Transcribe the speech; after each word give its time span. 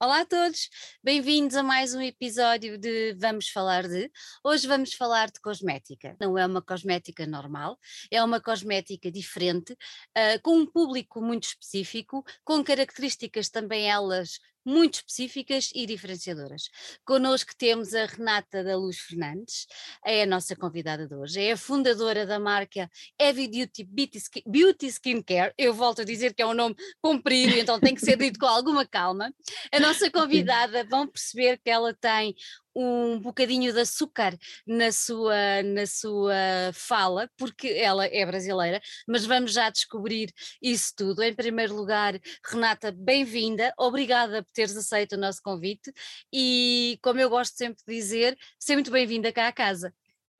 Olá 0.00 0.20
a 0.20 0.24
todos, 0.24 0.70
bem-vindos 1.02 1.56
a 1.56 1.62
mais 1.64 1.92
um 1.92 2.00
episódio 2.00 2.78
de 2.78 3.14
Vamos 3.14 3.48
Falar 3.48 3.82
de. 3.88 4.08
Hoje 4.44 4.64
vamos 4.68 4.94
falar 4.94 5.28
de 5.28 5.40
cosmética. 5.40 6.16
Não 6.20 6.38
é 6.38 6.46
uma 6.46 6.62
cosmética 6.62 7.26
normal, 7.26 7.76
é 8.08 8.22
uma 8.22 8.40
cosmética 8.40 9.10
diferente, 9.10 9.72
uh, 9.72 10.40
com 10.40 10.56
um 10.56 10.64
público 10.70 11.20
muito 11.20 11.48
específico, 11.48 12.24
com 12.44 12.62
características 12.62 13.48
também 13.48 13.90
elas 13.90 14.38
muito 14.68 14.96
específicas 14.96 15.70
e 15.74 15.86
diferenciadoras. 15.86 16.68
Connosco 17.04 17.52
temos 17.56 17.94
a 17.94 18.04
Renata 18.04 18.62
da 18.62 18.76
Luz 18.76 18.98
Fernandes, 18.98 19.66
é 20.04 20.22
a 20.22 20.26
nossa 20.26 20.54
convidada 20.54 21.08
de 21.08 21.14
hoje, 21.14 21.40
é 21.40 21.52
a 21.52 21.56
fundadora 21.56 22.26
da 22.26 22.38
marca 22.38 22.90
Heavy 23.18 23.48
Duty 23.48 23.84
Beauty, 23.84 24.18
Skin, 24.18 24.42
Beauty 24.46 24.86
Skincare, 24.86 25.54
eu 25.56 25.72
volto 25.72 26.02
a 26.02 26.04
dizer 26.04 26.34
que 26.34 26.42
é 26.42 26.46
um 26.46 26.54
nome 26.54 26.76
comprido, 27.00 27.54
então 27.54 27.80
tem 27.80 27.94
que 27.94 28.00
ser 28.02 28.16
dito 28.18 28.38
com 28.38 28.46
alguma 28.46 28.86
calma. 28.86 29.32
A 29.72 29.80
nossa 29.80 30.10
convidada, 30.12 30.84
vão 30.84 31.06
perceber 31.06 31.58
que 31.58 31.70
ela 31.70 31.94
tem 31.94 32.34
um 32.80 33.18
bocadinho 33.18 33.72
de 33.72 33.80
açúcar 33.80 34.38
na 34.66 34.92
sua, 34.92 35.62
na 35.64 35.84
sua 35.86 36.34
fala, 36.72 37.28
porque 37.36 37.68
ela 37.68 38.06
é 38.06 38.24
brasileira, 38.24 38.80
mas 39.06 39.26
vamos 39.26 39.52
já 39.52 39.68
descobrir 39.68 40.32
isso 40.62 40.94
tudo. 40.96 41.22
Em 41.22 41.34
primeiro 41.34 41.74
lugar, 41.74 42.18
Renata, 42.44 42.92
bem-vinda, 42.92 43.72
obrigada 43.76 44.44
por 44.44 44.52
teres 44.52 44.76
aceito 44.76 45.14
o 45.14 45.18
nosso 45.18 45.42
convite 45.42 45.92
e, 46.32 46.98
como 47.02 47.18
eu 47.18 47.28
gosto 47.28 47.56
sempre 47.56 47.82
de 47.86 47.94
dizer, 47.94 48.38
seja 48.58 48.76
muito 48.76 48.90
bem-vinda 48.92 49.32
cá 49.32 49.48
à 49.48 49.52
casa. 49.52 49.92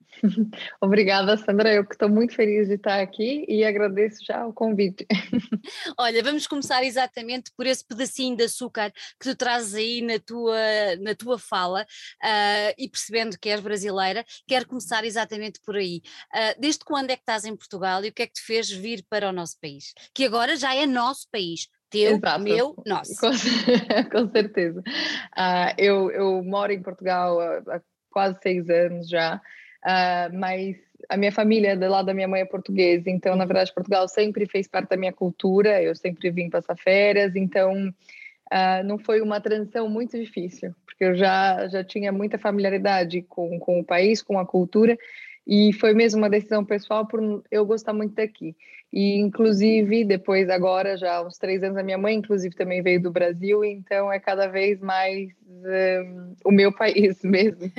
Obrigada, 0.81 1.37
Sandra. 1.37 1.73
Eu 1.73 1.85
que 1.85 1.95
estou 1.95 2.09
muito 2.09 2.35
feliz 2.35 2.69
de 2.69 2.75
estar 2.75 3.01
aqui 3.01 3.45
e 3.49 3.65
agradeço 3.65 4.25
já 4.25 4.47
o 4.47 4.53
convite. 4.53 5.07
Olha, 5.99 6.23
vamos 6.23 6.47
começar 6.47 6.83
exatamente 6.83 7.53
por 7.57 7.67
esse 7.67 7.85
pedacinho 7.87 8.37
de 8.37 8.45
açúcar 8.45 8.91
que 8.91 9.31
tu 9.31 9.37
trazes 9.37 9.75
aí 9.75 10.03
na 10.03 10.19
tua, 10.19 10.97
na 11.01 11.15
tua 11.15 11.39
fala 11.39 11.83
uh, 11.83 12.75
e 12.77 12.89
percebendo 12.89 13.39
que 13.39 13.49
és 13.49 13.61
brasileira, 13.61 14.25
quero 14.47 14.67
começar 14.67 15.05
exatamente 15.05 15.61
por 15.65 15.77
aí. 15.77 16.01
Uh, 16.35 16.61
desde 16.61 16.85
quando 16.85 17.11
é 17.11 17.17
que 17.17 17.23
estás 17.23 17.45
em 17.45 17.57
Portugal 17.57 18.05
e 18.05 18.09
o 18.09 18.13
que 18.13 18.23
é 18.23 18.27
que 18.27 18.35
te 18.35 18.43
fez 18.43 18.71
vir 18.71 19.05
para 19.09 19.29
o 19.29 19.33
nosso 19.33 19.59
país? 19.61 19.93
Que 20.15 20.25
agora 20.25 20.57
já 20.57 20.75
é 20.75 20.87
nosso 20.87 21.29
país. 21.31 21.69
Teu, 21.91 22.17
Exato. 22.17 22.45
meu, 22.45 22.75
nosso. 22.85 23.15
Com, 23.19 23.31
com 24.13 24.31
certeza. 24.31 24.81
Uh, 24.81 25.73
eu, 25.79 26.11
eu 26.11 26.45
moro 26.45 26.71
em 26.71 26.83
Portugal 26.83 27.41
há, 27.41 27.77
há 27.77 27.81
quase 28.11 28.39
seis 28.43 28.69
anos 28.69 29.09
já. 29.09 29.41
Uh, 29.89 30.37
mas 30.37 30.77
a 31.09 31.17
minha 31.17 31.33
família, 31.33 31.75
do 31.75 31.89
lado 31.89 32.07
da 32.07 32.15
minha 32.15 32.29
mãe, 32.29 32.43
é 32.43 32.45
portuguesa, 32.45 33.09
então, 33.09 33.35
na 33.35 33.47
verdade, 33.47 33.73
Portugal 33.73 34.07
sempre 34.07 34.45
fez 34.45 34.69
parte 34.69 34.91
da 34.91 34.97
minha 34.99 35.13
cultura, 35.13 35.83
eu 35.83 35.95
sempre 35.95 36.31
vim 36.31 36.51
passar 36.51 36.77
férias, 36.77 37.35
então 37.35 37.89
uh, 37.89 38.85
não 38.85 38.99
foi 38.99 39.23
uma 39.23 39.41
transição 39.41 39.89
muito 39.89 40.19
difícil, 40.19 40.75
porque 40.85 41.05
eu 41.05 41.15
já, 41.15 41.67
já 41.69 41.83
tinha 41.83 42.13
muita 42.13 42.37
familiaridade 42.37 43.23
com, 43.23 43.59
com 43.59 43.81
o 43.81 43.85
país, 43.85 44.21
com 44.21 44.39
a 44.39 44.45
cultura, 44.45 44.99
e 45.47 45.73
foi 45.73 45.95
mesmo 45.95 46.21
uma 46.21 46.29
decisão 46.29 46.63
pessoal 46.63 47.07
por 47.07 47.43
eu 47.51 47.65
gostar 47.65 47.95
muito 47.95 48.15
daqui. 48.15 48.55
E, 48.93 49.19
inclusive, 49.19 50.05
depois, 50.05 50.49
agora, 50.49 50.97
já 50.97 51.17
há 51.17 51.23
uns 51.27 51.37
três 51.37 51.63
anos, 51.63 51.77
a 51.77 51.83
minha 51.83 51.99
mãe, 51.99 52.15
inclusive, 52.15 52.55
também 52.55 52.83
veio 52.83 53.03
do 53.03 53.11
Brasil, 53.11 53.63
então 53.63 54.11
é 54.11 54.19
cada 54.19 54.47
vez 54.47 54.81
mais 54.81 55.29
um, 55.47 56.35
o 56.45 56.51
meu 56.51 56.73
país 56.73 57.21
mesmo. 57.25 57.71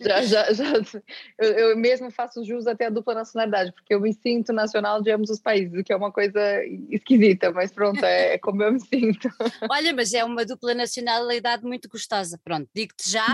já, 0.00 0.22
já, 0.22 0.52
já, 0.52 0.72
eu, 1.38 1.50
eu, 1.50 1.76
mesmo 1.76 2.10
faço 2.10 2.44
jus 2.44 2.66
até 2.66 2.86
a 2.86 2.90
dupla 2.90 3.14
nacionalidade, 3.14 3.72
porque 3.72 3.92
eu 3.92 4.00
me 4.00 4.12
sinto 4.12 4.52
nacional 4.52 5.02
de 5.02 5.10
ambos 5.10 5.30
os 5.30 5.40
países, 5.40 5.78
o 5.78 5.82
que 5.82 5.92
é 5.92 5.96
uma 5.96 6.12
coisa 6.12 6.40
esquisita, 6.90 7.50
mas 7.50 7.72
pronto, 7.72 8.04
é, 8.04 8.34
é 8.34 8.38
como 8.38 8.62
eu 8.62 8.72
me 8.72 8.80
sinto. 8.80 9.28
Olha, 9.68 9.92
mas 9.92 10.12
é 10.14 10.24
uma 10.24 10.44
dupla 10.44 10.74
nacionalidade 10.74 11.64
muito 11.64 11.88
gostosa, 11.88 12.38
pronto, 12.44 12.68
digo-te 12.74 13.10
já, 13.10 13.26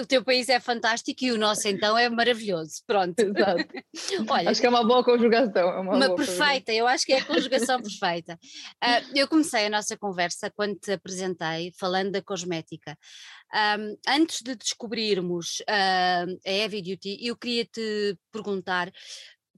o 0.00 0.06
teu 0.06 0.24
país 0.24 0.48
é 0.48 0.58
fantástico 0.58 1.24
e 1.24 1.30
o 1.30 1.38
nosso 1.38 1.68
então 1.68 1.96
é 1.96 2.08
maravilhoso, 2.08 2.82
pronto. 2.86 3.18
Exato. 3.20 3.64
Olha, 4.28 4.50
Acho 4.50 4.60
que 4.60 4.66
é 4.66 4.70
uma 4.70 4.84
boa 4.84 5.04
conjugação, 5.04 5.68
é 5.68 5.80
uma, 5.80 5.96
uma 5.96 6.06
boa 6.06 6.23
perfeita, 6.26 6.72
eu 6.72 6.86
acho 6.86 7.04
que 7.04 7.12
é 7.12 7.18
a 7.18 7.24
conjugação 7.24 7.80
perfeita. 7.82 8.38
Uh, 8.82 9.16
eu 9.16 9.28
comecei 9.28 9.66
a 9.66 9.70
nossa 9.70 9.96
conversa 9.96 10.50
quando 10.50 10.76
te 10.78 10.92
apresentei, 10.92 11.72
falando 11.78 12.12
da 12.12 12.22
cosmética. 12.22 12.96
Um, 13.78 13.96
antes 14.08 14.42
de 14.42 14.54
descobrirmos 14.56 15.60
uh, 15.60 16.38
a 16.44 16.50
Heavy 16.50 16.82
Duty, 16.82 17.18
eu 17.20 17.36
queria 17.36 17.64
te 17.64 18.18
perguntar 18.32 18.90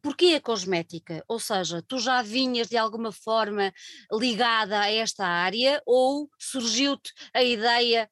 porquê 0.03 0.35
a 0.37 0.41
cosmética? 0.41 1.25
Ou 1.27 1.41
seja, 1.41 1.83
tu 1.83 1.99
já 1.99 2.23
vinhas 2.23 2.69
de 2.69 2.77
alguma 2.77 3.11
forma 3.11 3.73
ligada 4.13 4.81
a 4.81 4.91
esta 4.91 5.27
área 5.27 5.83
ou 5.85 6.29
surgiu-te 6.39 7.13
a 7.35 7.43
ideia 7.43 8.09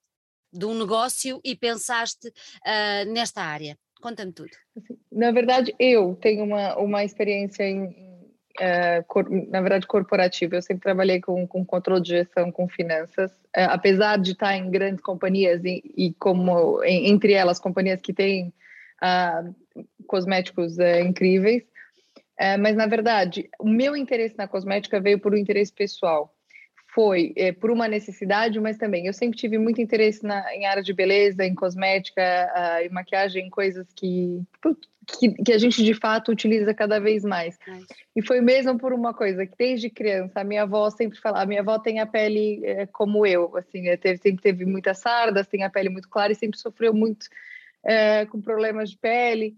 de 0.53 0.65
um 0.67 0.77
negócio 0.77 1.41
e 1.45 1.55
pensaste 1.55 2.29
uh, 2.29 3.13
nesta 3.13 3.43
área? 3.43 3.79
Conta-me 4.01 4.33
tudo. 4.33 4.51
Na 5.11 5.31
verdade, 5.31 5.75
eu 5.79 6.15
tenho 6.17 6.45
uma, 6.45 6.77
uma 6.77 7.05
experiência 7.05 7.63
em, 7.63 8.14
é, 8.59 9.03
cor, 9.03 9.29
na 9.29 9.61
verdade, 9.61 9.87
corporativa. 9.87 10.57
Eu 10.57 10.63
sempre 10.63 10.83
trabalhei 10.83 11.21
com, 11.21 11.47
com 11.47 11.65
controle 11.65 12.03
de 12.03 12.11
gestão, 12.11 12.53
com 12.53 12.69
finanças. 12.69 13.33
É, 13.55 13.65
apesar 13.65 14.19
de 14.19 14.33
estar 14.33 14.57
em 14.57 14.71
grandes 14.71 15.01
companhias 15.01 15.65
e, 15.65 15.83
e 15.97 16.15
como 16.15 16.83
em, 16.85 17.09
entre 17.09 17.33
elas 17.33 17.59
companhias 17.59 18.01
que 18.01 18.13
têm 18.13 18.53
uh, 19.03 19.55
cosméticos 20.07 20.77
uh, 20.79 21.01
incríveis, 21.05 21.63
uh, 21.63 22.59
mas 22.61 22.77
na 22.77 22.87
verdade 22.87 23.49
o 23.59 23.69
meu 23.69 23.97
interesse 23.97 24.37
na 24.37 24.49
cosmética 24.49 25.01
veio 25.01 25.19
por 25.19 25.35
um 25.35 25.39
interesse 25.39 25.73
pessoal 25.73 26.34
foi 26.95 27.33
é, 27.37 27.51
por 27.51 27.73
uma 27.73 27.89
necessidade, 27.89 28.61
mas 28.61 28.79
também 28.79 29.07
eu 29.07 29.13
sempre 29.13 29.37
tive 29.37 29.59
muito 29.59 29.81
interesse 29.81 30.25
na, 30.25 30.55
em 30.55 30.65
área 30.65 30.83
de 30.83 30.93
beleza, 30.93 31.45
em 31.45 31.55
cosmética, 31.55 32.23
uh, 32.23 32.87
em 32.87 32.89
maquiagem, 32.89 33.51
coisas 33.51 33.85
que, 33.97 34.41
que, 35.05 35.33
que, 35.43 35.53
a 35.53 35.59
gente 35.59 35.83
de 35.83 35.93
fato 35.93 36.31
utiliza 36.31 36.73
cada 36.73 37.01
vez 37.01 37.25
mais. 37.25 37.59
E 38.15 38.23
foi 38.23 38.41
mesmo 38.41 38.79
por 38.79 38.93
uma 38.93 39.13
coisa 39.13 39.45
que 39.45 39.57
desde 39.59 39.91
criança 39.91 40.41
a 40.41 40.45
minha 40.45 40.63
avó 40.63 40.89
sempre 40.89 41.19
falava, 41.19 41.43
a 41.43 41.47
minha 41.47 41.63
avó 41.63 41.81
tem 41.81 41.99
a 41.99 42.07
pele 42.07 42.65
é, 42.65 42.87
como 42.87 43.27
eu, 43.27 43.57
assim, 43.57 43.89
é, 43.89 43.97
teve, 43.97 44.19
sempre 44.19 44.43
teve 44.43 44.65
muitas 44.65 44.99
sardas, 44.99 45.49
tem 45.49 45.65
a 45.65 45.71
pele 45.71 45.89
muito 45.89 46.09
clara 46.09 46.31
e 46.33 46.37
sempre 46.37 46.59
sofreu 46.59 46.95
muito 46.95 47.27
com 48.31 48.41
problemas 48.41 48.89
de 48.89 48.97
pele 48.97 49.55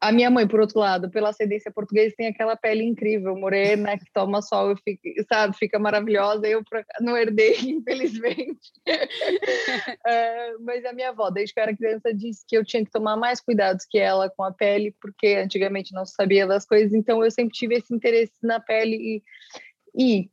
a 0.00 0.12
minha 0.12 0.30
mãe, 0.30 0.46
por 0.46 0.60
outro 0.60 0.78
lado, 0.78 1.10
pela 1.10 1.30
ascendência 1.30 1.72
portuguesa, 1.72 2.14
tem 2.16 2.26
aquela 2.26 2.56
pele 2.56 2.84
incrível, 2.84 3.34
morena, 3.34 3.98
que 3.98 4.04
toma 4.12 4.42
sol 4.42 4.72
e 4.72 4.76
fica, 4.76 5.24
sabe, 5.26 5.56
fica 5.56 5.78
maravilhosa. 5.78 6.46
Eu 6.46 6.62
não 7.00 7.16
herdei, 7.16 7.56
infelizmente. 7.64 8.72
uh, 8.86 10.60
mas 10.60 10.84
a 10.84 10.92
minha 10.92 11.08
avó, 11.08 11.30
desde 11.30 11.54
que 11.54 11.60
eu 11.60 11.62
era 11.62 11.76
criança, 11.76 12.12
disse 12.12 12.44
que 12.46 12.56
eu 12.56 12.64
tinha 12.64 12.84
que 12.84 12.90
tomar 12.90 13.16
mais 13.16 13.40
cuidados 13.40 13.86
que 13.88 13.98
ela 13.98 14.28
com 14.28 14.44
a 14.44 14.52
pele, 14.52 14.94
porque 15.00 15.28
antigamente 15.42 15.94
não 15.94 16.04
sabia 16.04 16.46
das 16.46 16.66
coisas. 16.66 16.92
Então 16.92 17.24
eu 17.24 17.30
sempre 17.30 17.54
tive 17.54 17.76
esse 17.76 17.94
interesse 17.94 18.34
na 18.42 18.60
pele 18.60 18.96
e, 18.96 19.22
e 19.96 20.30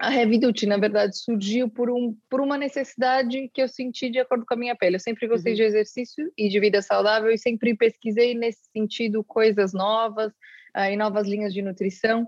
a 0.00 0.08
Reviduti, 0.08 0.66
na 0.66 0.76
verdade, 0.76 1.18
surgiu 1.18 1.68
por, 1.68 1.90
um, 1.90 2.16
por 2.28 2.40
uma 2.40 2.56
necessidade 2.56 3.50
que 3.52 3.62
eu 3.62 3.68
senti 3.68 4.10
de 4.10 4.18
acordo 4.18 4.44
com 4.46 4.54
a 4.54 4.56
minha 4.56 4.76
pele. 4.76 4.96
Eu 4.96 5.00
sempre 5.00 5.26
gostei 5.26 5.52
uhum. 5.52 5.56
de 5.56 5.62
exercício 5.62 6.32
e 6.36 6.48
de 6.48 6.60
vida 6.60 6.80
saudável 6.80 7.30
e 7.30 7.38
sempre 7.38 7.76
pesquisei 7.76 8.34
nesse 8.34 8.62
sentido 8.72 9.22
coisas 9.24 9.72
novas 9.72 10.32
uh, 10.76 10.90
e 10.90 10.96
novas 10.96 11.26
linhas 11.26 11.52
de 11.52 11.62
nutrição. 11.62 12.26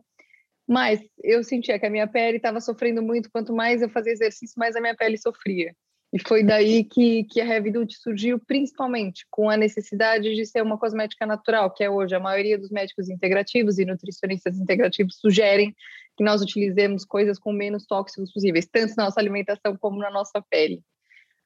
Mas 0.67 1.01
eu 1.23 1.45
sentia 1.45 1.79
que 1.79 1.87
a 1.87 1.91
minha 1.91 2.07
pele 2.07 2.39
estava 2.39 2.61
sofrendo 2.61 3.03
muito. 3.03 3.31
Quanto 3.31 3.55
mais 3.55 3.83
eu 3.83 3.89
fazia 3.89 4.13
exercício, 4.13 4.59
mais 4.59 4.77
a 4.77 4.81
minha 4.81 4.97
pele 4.97 5.19
sofria. 5.19 5.75
E 6.15 6.19
foi 6.21 6.45
daí 6.45 6.85
que, 6.85 7.25
que 7.25 7.41
a 7.41 7.45
Reviduti 7.45 7.97
surgiu, 7.99 8.39
principalmente 8.39 9.27
com 9.29 9.51
a 9.51 9.57
necessidade 9.57 10.33
de 10.33 10.47
ser 10.47 10.63
uma 10.63 10.79
cosmética 10.79 11.27
natural, 11.27 11.73
que 11.73 11.83
é 11.83 11.91
hoje 11.91 12.15
a 12.15 12.21
maioria 12.21 12.57
dos 12.57 12.71
médicos 12.71 13.11
integrativos 13.11 13.81
e 13.81 13.85
nutricionistas 13.85 14.57
integrativos 14.57 15.17
sugerem 15.19 15.75
que 16.17 16.25
nós 16.25 16.41
utilizemos 16.43 17.05
coisas 17.05 17.39
com 17.39 17.53
menos 17.53 17.87
tóxicos 17.87 18.33
possíveis, 18.33 18.67
tanto 18.71 18.95
na 18.97 19.05
nossa 19.05 19.21
alimentação 19.21 19.77
como 19.77 19.99
na 19.99 20.11
nossa 20.11 20.43
pele. 20.51 20.83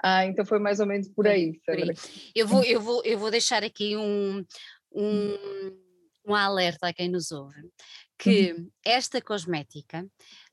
Ah, 0.02 0.24
então 0.24 0.44
foi 0.46 0.58
mais 0.58 0.78
ou 0.78 0.86
menos 0.86 1.08
por 1.08 1.26
aí, 1.26 1.60
Sandra. 1.64 1.92
Eu 2.34 2.46
vou, 2.46 2.62
eu 2.62 2.80
vou, 2.80 3.02
eu 3.04 3.18
vou 3.18 3.30
deixar 3.30 3.64
aqui 3.64 3.96
um, 3.96 4.44
um, 4.92 5.78
um 6.26 6.34
alerta 6.34 6.88
a 6.88 6.92
quem 6.92 7.08
nos 7.08 7.32
ouve, 7.32 7.68
que 8.16 8.52
uhum. 8.52 8.70
esta 8.84 9.20
cosmética, 9.20 10.04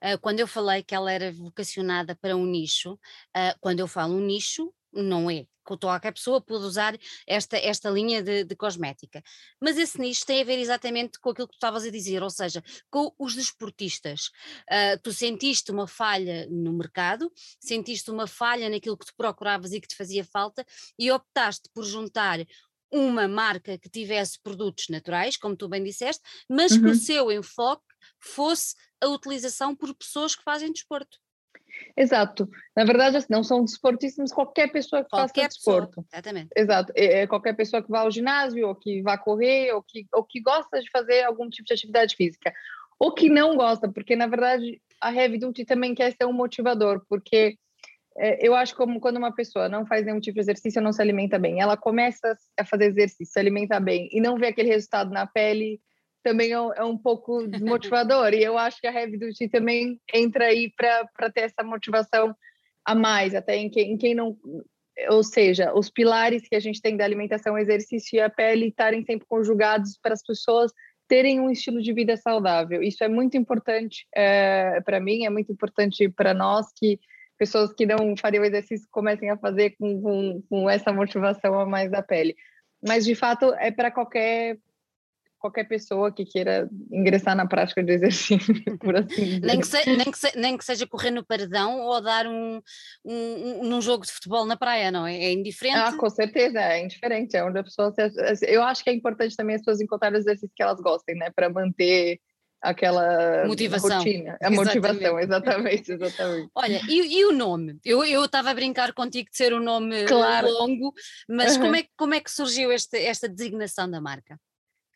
uh, 0.04 0.20
quando 0.22 0.40
eu 0.40 0.48
falei 0.48 0.82
que 0.82 0.96
ela 0.96 1.12
era 1.12 1.32
vocacionada 1.32 2.16
para 2.16 2.36
um 2.36 2.46
nicho, 2.46 2.94
uh, 2.94 3.56
quando 3.60 3.82
eu 3.82 3.88
falo 3.88 4.16
um 4.16 4.26
nicho, 4.26 4.74
não 4.92 5.30
é 5.30 5.46
qualquer 5.66 6.12
pessoa 6.12 6.40
pode 6.40 6.64
usar 6.64 6.98
esta, 7.28 7.58
esta 7.58 7.90
linha 7.90 8.22
de, 8.22 8.44
de, 8.44 8.56
cosmética. 8.56 9.24
Mas 9.60 9.78
esse 9.78 10.00
nicho 10.00 10.26
tem 10.26 10.42
a 10.42 10.46
ver 10.46 10.60
exatamente 10.60 11.20
com 11.20 11.30
aquilo 11.30 11.48
que 11.48 11.54
tu 11.54 11.58
estavas 11.58 11.84
a 11.84 11.90
dizer, 11.90 12.22
ou 12.24 12.30
seja, 12.30 12.64
com 12.90 13.14
os 13.18 13.36
desportistas. 13.36 14.28
Uh, 14.70 15.00
tu 15.04 15.12
sentiste 15.12 15.72
uma 15.72 15.88
falha 15.88 16.48
no 16.50 16.74
mercado, 16.74 17.32
sentiste 17.60 18.12
uma 18.12 18.28
falha 18.28 18.70
naquilo 18.70 18.98
que 18.98 19.06
tu 19.06 19.14
procuravas 19.18 19.74
e 19.74 19.82
que 19.82 19.88
te 19.88 19.96
fazia 19.96 20.24
falta 20.24 20.66
e 20.98 21.12
optaste 21.12 21.70
por 21.74 21.84
juntar 21.84 22.46
uma 22.92 23.28
marca 23.28 23.78
que 23.78 23.90
tivesse 23.90 24.40
produtos 24.40 24.88
naturais, 24.90 25.36
como 25.36 25.56
tu 25.56 25.68
bem 25.68 25.84
disseste, 25.84 26.24
mas 26.50 26.72
uhum. 26.72 26.80
que 26.80 26.86
o 26.86 26.90
uhum. 26.90 26.96
seu 26.96 27.32
enfoque 27.32 27.84
fosse 28.20 28.76
a 29.02 29.08
utilização 29.08 29.76
por 29.76 29.94
pessoas 29.94 30.36
que 30.36 30.44
fazem 30.44 30.72
desporto. 30.72 31.20
Exato. 31.98 32.50
Na 32.76 32.84
verdade, 32.84 33.18
assim, 33.18 33.28
não 33.30 33.44
são 33.44 33.64
desportistas, 33.64 34.32
qualquer 34.32 34.72
pessoa 34.72 35.04
que 35.04 35.10
qualquer 35.10 35.44
faça 35.44 35.48
desporto. 35.48 36.04
Pessoa, 36.04 36.06
exatamente. 36.12 36.50
Exato. 36.56 36.94
É, 36.96 37.22
é, 37.22 37.28
qualquer 37.28 37.54
pessoa 37.54 37.82
que 37.82 37.90
vá 37.90 38.02
ao 38.02 38.12
ginásio, 38.12 38.68
ou 38.68 38.76
que 38.76 39.02
vá 39.02 39.18
correr, 39.18 39.72
ou 39.74 39.82
que, 39.82 40.06
ou 40.14 40.24
que 40.24 40.42
gosta 40.42 40.82
de 40.82 40.90
fazer 40.90 41.24
algum 41.24 41.50
tipo 41.50 41.68
de 41.68 41.74
atividade 41.74 42.16
física. 42.16 42.54
Ou 43.00 43.14
que 43.14 43.30
não 43.30 43.56
gosta, 43.56 43.92
porque, 43.92 44.16
na 44.16 44.28
verdade, 44.28 44.82
a 45.02 45.14
Heavy 45.14 45.38
Duty 45.38 45.66
também 45.66 45.94
quer 45.94 46.12
ser 46.12 46.26
um 46.26 46.34
motivador, 46.34 47.02
porque 47.10 47.58
é, 48.18 48.48
eu 48.48 48.56
acho 48.56 48.76
como 48.76 49.00
quando 49.00 49.18
uma 49.18 49.34
pessoa 49.34 49.68
não 49.68 49.86
faz 49.86 50.06
nenhum 50.06 50.20
tipo 50.20 50.36
de 50.36 50.42
exercício, 50.42 50.82
não 50.82 50.94
se 50.94 51.02
alimenta 51.02 51.38
bem, 51.38 51.60
ela 51.60 51.76
começa 51.76 52.38
a 52.58 52.64
fazer 52.64 52.86
exercício, 52.86 53.34
se 53.34 53.40
alimenta 53.40 53.80
bem, 53.80 54.10
e 54.12 54.22
não 54.22 54.38
vê 54.38 54.48
aquele 54.48 54.70
resultado 54.70 55.12
na 55.12 55.28
pele, 55.28 55.82
também 56.26 56.52
é 56.52 56.60
um, 56.60 56.74
é 56.74 56.84
um 56.84 56.98
pouco 56.98 57.48
desmotivador. 57.48 58.34
e 58.34 58.44
eu 58.44 58.58
acho 58.58 58.82
que 58.82 58.88
a 58.88 58.92
Heavy 58.92 59.16
Duty 59.16 59.48
também 59.48 60.02
entra 60.12 60.48
aí 60.48 60.74
para 60.76 61.30
ter 61.30 61.42
essa 61.42 61.64
motivação 61.64 62.36
a 62.84 62.96
mais, 62.96 63.36
até 63.36 63.56
em 63.58 63.70
quem, 63.70 63.92
em 63.92 63.98
quem 63.98 64.16
não. 64.16 64.36
Ou 65.10 65.24
seja, 65.24 65.72
os 65.76 65.88
pilares 65.88 66.48
que 66.48 66.56
a 66.56 66.60
gente 66.60 66.82
tem 66.82 66.98
da 66.98 67.06
alimentação, 67.06 67.56
exercício 67.56 68.18
e 68.18 68.20
a 68.20 68.30
pele 68.30 68.70
estarem 68.70 69.04
sempre 69.06 69.28
conjugados 69.28 70.00
para 70.02 70.14
as 70.14 70.24
pessoas 70.24 70.72
terem 71.08 71.40
um 71.40 71.52
estilo 71.52 71.80
de 71.80 71.94
vida 71.94 72.18
saudável. 72.18 72.82
Isso 72.82 73.04
é 73.04 73.08
muito 73.08 73.38
importante 73.38 74.08
é, 74.16 74.82
para 74.82 75.00
mim, 75.00 75.26
é 75.26 75.30
muito 75.30 75.52
importante 75.52 76.10
para 76.10 76.34
nós 76.34 76.66
que 76.76 77.00
pessoas 77.38 77.72
que 77.72 77.86
não 77.86 78.18
fariam 78.18 78.44
exercício 78.44 78.88
comecem 78.90 79.30
a 79.30 79.38
fazer 79.38 79.76
com, 79.78 80.02
com, 80.02 80.44
com 80.50 80.70
essa 80.70 80.92
motivação 80.92 81.60
a 81.60 81.68
mais 81.68 81.92
da 81.92 82.02
pele. 82.02 82.36
Mas, 82.84 83.06
de 83.06 83.14
fato, 83.14 83.54
é 83.60 83.70
para 83.70 83.92
qualquer 83.92 84.58
qualquer 85.46 85.66
pessoa 85.66 86.12
que 86.12 86.26
queira 86.26 86.68
ingressar 86.92 87.36
na 87.36 87.46
prática 87.46 87.84
do 87.84 87.92
exercício, 87.92 88.38
por 88.80 88.96
assim 88.96 89.26
dizer. 89.26 89.46
Nem 89.46 89.60
que, 89.60 89.68
se, 89.68 89.86
nem, 89.86 90.12
que 90.12 90.18
se, 90.18 90.38
nem 90.38 90.58
que 90.58 90.66
seja 90.66 90.88
correr 90.88 91.12
no 91.12 91.24
paredão 91.24 91.82
ou 91.82 92.02
dar 92.02 92.26
um, 92.26 92.60
um, 93.06 93.14
um, 93.14 93.64
num 93.64 93.82
jogo 93.82 94.06
de 94.06 94.12
futebol 94.12 94.46
na 94.46 94.58
praia, 94.58 94.92
não 94.92 95.06
é? 95.06 95.16
É 95.16 95.32
indiferente? 95.32 95.78
Ah, 95.78 95.96
com 95.96 96.10
certeza, 96.10 96.60
é 96.60 96.84
indiferente. 96.84 97.38
É 97.38 97.44
onde 97.44 97.60
a 97.60 97.64
pessoa. 97.64 97.94
Se, 97.94 98.46
eu 98.48 98.64
acho 98.64 98.84
que 98.84 98.90
é 98.90 98.94
importante 98.94 99.36
também 99.36 99.56
as 99.56 99.62
pessoas 99.62 99.82
encontrarem 99.82 100.18
exercícios 100.18 100.52
que 100.56 100.64
elas 100.64 100.80
gostem, 100.80 101.16
né? 101.16 101.30
Para 101.36 101.48
manter 101.50 102.20
aquela 102.60 103.46
motivação. 103.46 103.98
rotina. 103.98 104.38
A 104.42 104.50
motivação, 104.50 105.20
exatamente, 105.20 105.92
exatamente. 105.92 106.50
Olha, 106.56 106.82
e, 106.90 107.20
e 107.20 107.26
o 107.26 107.32
nome? 107.32 107.80
Eu 107.86 108.26
estava 108.26 108.50
a 108.50 108.54
brincar 108.54 108.94
contigo 108.94 109.30
de 109.30 109.38
ser 109.38 109.54
um 109.54 109.60
nome 109.60 110.06
claro. 110.06 110.50
longo, 110.50 110.92
mas 111.30 111.56
uhum. 111.56 111.62
como, 111.62 111.76
é, 111.76 111.86
como 111.96 112.14
é 112.16 112.20
que 112.20 112.32
surgiu 112.32 112.72
este, 112.72 112.98
esta 112.98 113.30
designação 113.30 113.90
da 113.90 114.02
marca? 114.02 114.40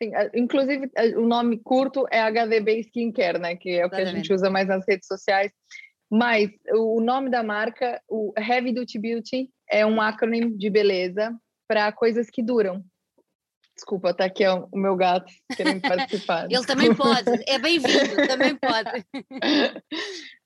Sim, 0.02 0.12
inclusive 0.34 0.90
o 1.16 1.26
nome 1.26 1.58
curto 1.58 2.06
é 2.10 2.20
HDB 2.20 2.80
Skincare, 2.80 3.38
né? 3.38 3.54
Que 3.54 3.80
é 3.80 3.86
o 3.86 3.90
que 3.90 3.96
a 3.96 4.04
gente 4.06 4.32
usa 4.32 4.48
mais 4.48 4.66
nas 4.66 4.84
redes 4.88 5.06
sociais. 5.06 5.52
Mas 6.10 6.50
o 6.72 7.00
nome 7.00 7.30
da 7.30 7.42
marca, 7.42 8.00
o 8.08 8.32
Heavy 8.36 8.72
Duty 8.72 8.98
Beauty, 8.98 9.48
é 9.70 9.86
um 9.86 10.00
acrônimo 10.00 10.56
de 10.56 10.68
beleza 10.68 11.32
para 11.68 11.92
coisas 11.92 12.28
que 12.30 12.42
duram. 12.42 12.82
Desculpa, 13.76 14.12
tá 14.12 14.24
aqui 14.24 14.44
o 14.46 14.76
meu 14.76 14.96
gato 14.96 15.32
querendo 15.56 15.80
participar. 15.88 16.46
Ele 16.50 16.66
também 16.66 16.94
pode, 16.94 17.30
é 17.46 17.58
bem-vindo, 17.58 18.16
também 18.28 18.56
pode. 18.56 19.06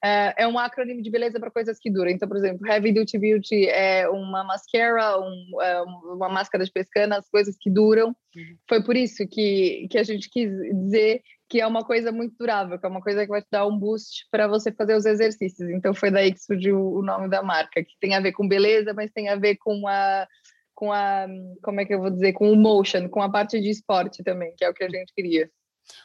É, 0.05 0.35
é, 0.43 0.47
um 0.47 0.59
acrônimo 0.59 1.01
de 1.01 1.11
beleza 1.11 1.41
para 1.41 1.51
coisas 1.51 1.79
que 1.79 1.91
duram. 1.91 2.11
Então, 2.11 2.29
por 2.29 2.37
exemplo, 2.37 2.67
Heavy 2.67 2.93
Duty 2.93 3.17
Beauty 3.17 3.67
é 3.69 4.07
uma 4.07 4.45
mascara, 4.45 5.19
um, 5.19 5.63
é 5.63 5.81
uma 5.81 6.29
máscara 6.29 6.63
de 6.63 6.71
pescana, 6.71 7.17
as 7.17 7.29
coisas 7.31 7.57
que 7.59 7.71
duram. 7.71 8.09
Uhum. 8.09 8.57
Foi 8.69 8.85
por 8.85 8.97
isso 8.97 9.27
que, 9.27 9.89
que 9.91 9.97
a 9.97 10.03
gente 10.03 10.29
quis 10.29 10.51
dizer 10.75 11.23
que 11.49 11.59
é 11.59 11.67
uma 11.67 11.83
coisa 11.83 12.13
muito 12.13 12.35
durável, 12.39 12.79
que 12.79 12.85
é 12.85 12.89
uma 12.89 13.01
coisa 13.01 13.23
que 13.23 13.31
vai 13.31 13.41
te 13.41 13.49
dar 13.51 13.67
um 13.67 13.79
boost 13.79 14.27
para 14.31 14.47
você 14.47 14.71
fazer 14.71 14.95
os 14.95 15.07
exercícios. 15.07 15.71
Então, 15.71 15.95
foi 15.95 16.11
daí 16.11 16.33
que 16.33 16.43
surgiu 16.43 16.79
o 16.79 17.03
nome 17.03 17.31
da 17.31 17.43
marca, 17.43 17.83
que 17.83 17.95
tem 17.99 18.15
a 18.15 18.21
ver 18.21 18.33
com 18.33 18.47
beleza, 18.47 18.93
mas 18.93 19.11
tem 19.11 19.31
a 19.31 19.37
ver 19.37 19.57
com 19.57 19.89
a 19.89 20.27
com 20.75 20.93
a, 20.93 21.27
como 21.63 21.81
é 21.81 21.85
que 21.85 21.95
eu 21.95 22.01
vou 22.01 22.11
dizer, 22.11 22.33
com 22.33 22.51
o 22.51 22.57
motion, 22.57 23.09
com 23.09 23.23
a 23.23 23.31
parte 23.31 23.61
de 23.61 23.71
esporte 23.71 24.25
também, 24.25 24.53
que 24.57 24.65
é 24.65 24.69
o 24.69 24.75
que 24.75 24.83
a 24.83 24.89
gente 24.89 25.15
queria. 25.15 25.49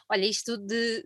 Olha, 0.08 0.26
isto 0.26 0.56
de. 0.56 1.04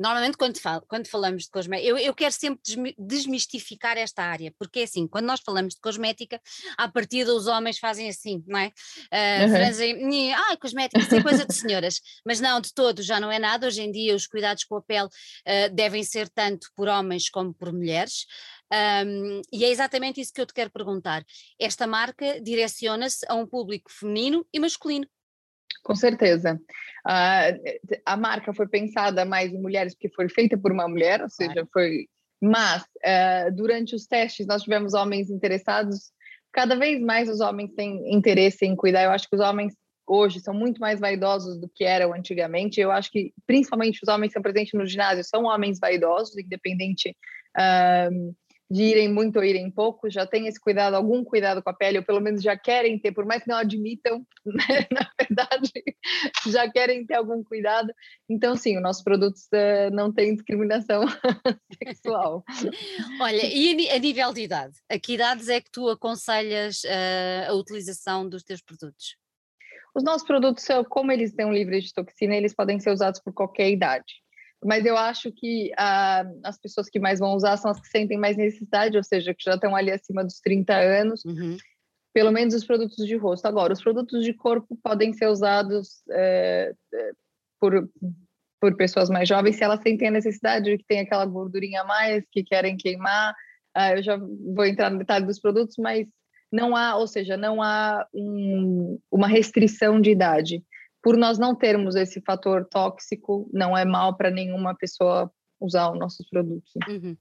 Normalmente, 0.00 0.38
quando, 0.38 0.58
quando 0.88 1.06
falamos 1.08 1.44
de 1.44 1.50
cosmética, 1.50 1.86
eu, 1.86 1.98
eu 1.98 2.14
quero 2.14 2.32
sempre 2.32 2.62
desmistificar 2.98 3.98
esta 3.98 4.22
área, 4.22 4.50
porque 4.58 4.80
é 4.80 4.82
assim, 4.84 5.06
quando 5.06 5.26
nós 5.26 5.40
falamos 5.44 5.74
de 5.74 5.80
cosmética, 5.80 6.40
à 6.78 6.88
partida 6.88 7.34
os 7.34 7.46
homens 7.46 7.78
fazem 7.78 8.08
assim, 8.08 8.42
não 8.46 8.58
é? 8.58 8.68
Uh, 8.68 9.44
uhum. 9.44 9.66
Fazem, 9.66 10.34
ah, 10.34 10.56
cosmética, 10.56 10.98
isso 10.98 11.14
é 11.14 11.22
coisa 11.22 11.44
de 11.44 11.54
senhoras, 11.54 12.00
mas 12.24 12.40
não, 12.40 12.62
de 12.62 12.72
todo, 12.72 13.02
já 13.02 13.20
não 13.20 13.30
é 13.30 13.38
nada. 13.38 13.66
Hoje 13.66 13.82
em 13.82 13.92
dia, 13.92 14.16
os 14.16 14.26
cuidados 14.26 14.64
com 14.64 14.76
a 14.76 14.82
pele 14.82 15.06
uh, 15.08 15.74
devem 15.74 16.02
ser 16.02 16.30
tanto 16.30 16.68
por 16.74 16.88
homens 16.88 17.28
como 17.28 17.52
por 17.52 17.70
mulheres. 17.70 18.24
Um, 18.72 19.42
e 19.52 19.64
é 19.64 19.68
exatamente 19.68 20.20
isso 20.20 20.32
que 20.32 20.40
eu 20.40 20.46
te 20.46 20.54
quero 20.54 20.70
perguntar. 20.70 21.24
Esta 21.58 21.86
marca 21.86 22.40
direciona-se 22.40 23.26
a 23.28 23.34
um 23.34 23.46
público 23.46 23.90
feminino 23.92 24.46
e 24.50 24.58
masculino. 24.58 25.06
Com 25.82 25.94
certeza. 25.94 26.60
Uh, 27.06 27.80
a 28.04 28.16
marca 28.16 28.52
foi 28.52 28.68
pensada 28.68 29.24
mais 29.24 29.52
em 29.52 29.60
mulheres 29.60 29.94
porque 29.94 30.10
foi 30.10 30.28
feita 30.28 30.56
por 30.58 30.72
uma 30.72 30.88
mulher, 30.88 31.22
ou 31.22 31.30
seja, 31.30 31.66
foi. 31.72 32.06
Mas 32.40 32.82
uh, 32.82 33.54
durante 33.54 33.94
os 33.94 34.06
testes 34.06 34.46
nós 34.46 34.62
tivemos 34.62 34.94
homens 34.94 35.30
interessados. 35.30 36.10
Cada 36.52 36.74
vez 36.74 37.00
mais 37.00 37.28
os 37.28 37.40
homens 37.40 37.72
têm 37.74 38.14
interesse 38.14 38.66
em 38.66 38.74
cuidar. 38.74 39.04
Eu 39.04 39.10
acho 39.10 39.28
que 39.28 39.36
os 39.36 39.42
homens 39.42 39.74
hoje 40.06 40.40
são 40.40 40.52
muito 40.52 40.80
mais 40.80 40.98
vaidosos 40.98 41.58
do 41.60 41.70
que 41.72 41.84
eram 41.84 42.12
antigamente. 42.12 42.80
Eu 42.80 42.90
acho 42.90 43.10
que 43.10 43.32
principalmente 43.46 44.00
os 44.02 44.08
homens 44.08 44.32
que 44.32 44.38
estão 44.38 44.42
presentes 44.42 44.72
no 44.74 44.86
ginásio 44.86 45.22
são 45.24 45.44
homens 45.44 45.78
vaidosos, 45.78 46.36
independente 46.36 47.16
uh, 47.56 48.34
de 48.70 48.84
irem 48.84 49.08
muito 49.08 49.36
ou 49.36 49.44
irem 49.44 49.68
pouco, 49.68 50.08
já 50.08 50.24
têm 50.24 50.46
esse 50.46 50.60
cuidado, 50.60 50.94
algum 50.94 51.24
cuidado 51.24 51.60
com 51.60 51.70
a 51.70 51.74
pele, 51.74 51.98
ou 51.98 52.04
pelo 52.04 52.20
menos 52.20 52.40
já 52.40 52.56
querem 52.56 52.96
ter, 52.98 53.10
por 53.10 53.26
mais 53.26 53.42
que 53.42 53.48
não 53.48 53.56
admitam, 53.56 54.24
né, 54.46 54.86
na 54.92 55.10
verdade, 55.18 55.72
já 56.46 56.70
querem 56.70 57.04
ter 57.04 57.14
algum 57.14 57.42
cuidado. 57.42 57.92
Então, 58.28 58.54
sim, 58.54 58.78
o 58.78 58.80
nosso 58.80 59.02
produto 59.02 59.36
uh, 59.36 59.92
não 59.92 60.12
tem 60.12 60.32
discriminação 60.34 61.02
sexual. 61.82 62.44
Olha, 63.20 63.44
e 63.44 63.90
a 63.90 63.98
nível 63.98 64.32
de 64.32 64.42
idade? 64.42 64.74
A 64.88 64.98
que 65.00 65.14
idades 65.14 65.48
é 65.48 65.60
que 65.60 65.70
tu 65.72 65.88
aconselhas 65.88 66.84
uh, 66.84 67.50
a 67.50 67.54
utilização 67.54 68.28
dos 68.28 68.44
teus 68.44 68.62
produtos? 68.62 69.16
Os 69.92 70.04
nossos 70.04 70.24
produtos, 70.24 70.64
como 70.88 71.10
eles 71.10 71.34
têm 71.34 71.44
um 71.44 71.52
livre 71.52 71.80
de 71.80 71.92
toxina, 71.92 72.36
eles 72.36 72.54
podem 72.54 72.78
ser 72.78 72.92
usados 72.92 73.20
por 73.20 73.32
qualquer 73.32 73.68
idade 73.68 74.22
mas 74.64 74.84
eu 74.84 74.96
acho 74.96 75.32
que 75.32 75.72
ah, 75.76 76.24
as 76.44 76.58
pessoas 76.58 76.88
que 76.88 77.00
mais 77.00 77.18
vão 77.18 77.34
usar 77.34 77.56
são 77.56 77.70
as 77.70 77.80
que 77.80 77.88
sentem 77.88 78.18
mais 78.18 78.36
necessidade, 78.36 78.96
ou 78.96 79.02
seja, 79.02 79.34
que 79.34 79.42
já 79.42 79.54
estão 79.54 79.74
ali 79.74 79.90
acima 79.90 80.22
dos 80.22 80.38
30 80.40 80.74
anos, 80.74 81.24
uhum. 81.24 81.56
pelo 82.12 82.30
menos 82.30 82.54
os 82.54 82.64
produtos 82.64 83.06
de 83.06 83.16
rosto. 83.16 83.46
Agora, 83.46 83.72
os 83.72 83.82
produtos 83.82 84.22
de 84.22 84.34
corpo 84.34 84.78
podem 84.82 85.12
ser 85.14 85.28
usados 85.28 86.02
é, 86.10 86.74
por, 87.58 87.88
por 88.60 88.76
pessoas 88.76 89.08
mais 89.08 89.26
jovens 89.26 89.56
se 89.56 89.64
elas 89.64 89.80
sentem 89.80 90.08
a 90.08 90.12
necessidade, 90.12 90.76
que 90.76 90.84
tem 90.86 91.00
aquela 91.00 91.24
gordurinha 91.24 91.80
a 91.80 91.84
mais, 91.84 92.24
que 92.30 92.44
querem 92.44 92.76
queimar. 92.76 93.34
Ah, 93.74 93.96
eu 93.96 94.02
já 94.02 94.18
vou 94.18 94.66
entrar 94.66 94.90
no 94.90 94.98
detalhe 94.98 95.24
dos 95.24 95.40
produtos, 95.40 95.76
mas 95.78 96.06
não 96.52 96.76
há, 96.76 96.96
ou 96.96 97.06
seja, 97.06 97.36
não 97.36 97.62
há 97.62 98.06
um, 98.12 98.98
uma 99.10 99.28
restrição 99.28 100.00
de 100.00 100.10
idade 100.10 100.62
por 101.02 101.16
nós 101.16 101.38
não 101.38 101.54
termos 101.54 101.96
esse 101.96 102.20
fator 102.20 102.66
tóxico, 102.66 103.48
não 103.52 103.76
é 103.76 103.84
mal 103.84 104.16
para 104.16 104.30
nenhuma 104.30 104.74
pessoa 104.76 105.32
usar 105.60 105.92
os 105.92 105.98
nossos 105.98 106.26
produtos. 106.28 106.72
Uhum. 106.88 107.16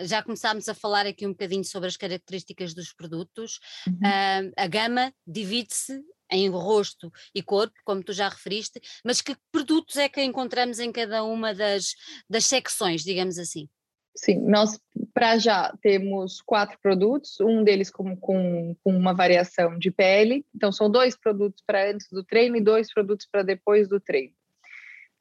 Já 0.00 0.22
começámos 0.22 0.68
a 0.68 0.74
falar 0.74 1.06
aqui 1.06 1.26
um 1.26 1.30
bocadinho 1.30 1.64
sobre 1.64 1.88
as 1.88 1.96
características 1.96 2.74
dos 2.74 2.92
produtos. 2.92 3.60
Uhum. 3.86 3.94
Uh, 3.94 4.52
a 4.56 4.66
gama 4.66 5.12
divide-se 5.26 6.02
em 6.30 6.48
rosto 6.48 7.12
e 7.32 7.40
corpo, 7.40 7.74
como 7.84 8.02
tu 8.02 8.12
já 8.12 8.28
referiste, 8.28 8.80
mas 9.04 9.20
que 9.20 9.36
produtos 9.52 9.96
é 9.96 10.08
que 10.08 10.22
encontramos 10.22 10.80
em 10.80 10.90
cada 10.90 11.22
uma 11.22 11.54
das, 11.54 11.94
das 12.28 12.44
secções, 12.44 13.02
digamos 13.02 13.38
assim? 13.38 13.68
Sim, 14.16 14.40
nós 14.40 14.80
para 15.12 15.38
já 15.38 15.72
temos 15.82 16.40
quatro 16.40 16.78
produtos, 16.80 17.38
um 17.40 17.62
deles 17.62 17.90
com, 17.90 18.16
com, 18.16 18.74
com, 18.82 18.96
uma 18.96 19.12
variação 19.12 19.78
de 19.78 19.90
pele. 19.90 20.44
Então, 20.54 20.72
são 20.72 20.90
dois 20.90 21.16
produtos 21.16 21.62
para 21.66 21.90
antes 21.90 22.08
do 22.10 22.24
treino 22.24 22.56
e 22.56 22.60
dois 22.60 22.92
produtos 22.92 23.26
para 23.30 23.42
depois 23.42 23.88
do 23.88 24.00
treino. 24.00 24.34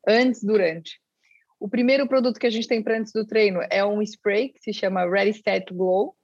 Antes, 0.07 0.43
durante. 0.43 1.01
O 1.59 1.67
primeiro 1.67 2.07
produto 2.07 2.39
que 2.39 2.47
a 2.47 2.49
gente 2.49 2.67
tem 2.67 2.81
para 2.81 2.97
antes 2.97 3.11
do 3.11 3.25
treino 3.25 3.59
é 3.69 3.83
um 3.83 4.01
spray 4.01 4.49
que 4.49 4.59
se 4.59 4.73
chama 4.73 5.09
Ready 5.09 5.41
Set 5.41 5.73
Glow, 5.73 6.15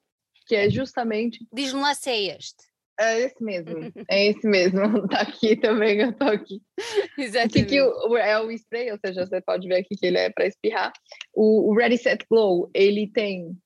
que 0.46 0.56
é 0.56 0.70
justamente. 0.70 1.46
Diz-me 1.52 1.96
se 1.96 2.10
é 2.10 2.38
este. 2.38 2.71
É 3.00 3.20
esse 3.22 3.44
mesmo, 3.44 3.92
é 4.10 4.28
esse 4.28 4.48
mesmo. 4.48 4.82
Tá 5.10 5.22
aqui 5.22 5.56
também, 5.56 6.00
eu 6.02 6.14
tô 6.14 6.26
aqui. 6.26 6.62
Exatamente. 7.18 7.54
Que, 7.54 7.66
que 7.66 7.82
o, 7.82 8.18
é 8.18 8.40
o 8.40 8.52
spray, 8.52 8.92
ou 8.92 8.98
seja, 9.04 9.26
você 9.26 9.42
pode 9.42 9.68
ver 9.68 9.78
aqui 9.78 9.96
que 9.96 10.06
ele 10.06 10.18
é 10.18 10.30
para 10.30 10.46
espirrar. 10.46 10.92
O, 11.34 11.72
o 11.72 11.76
Ready 11.76 11.98
Set 11.98 12.26
Glow, 12.30 12.70
ele 12.74 13.08
tem 13.08 13.58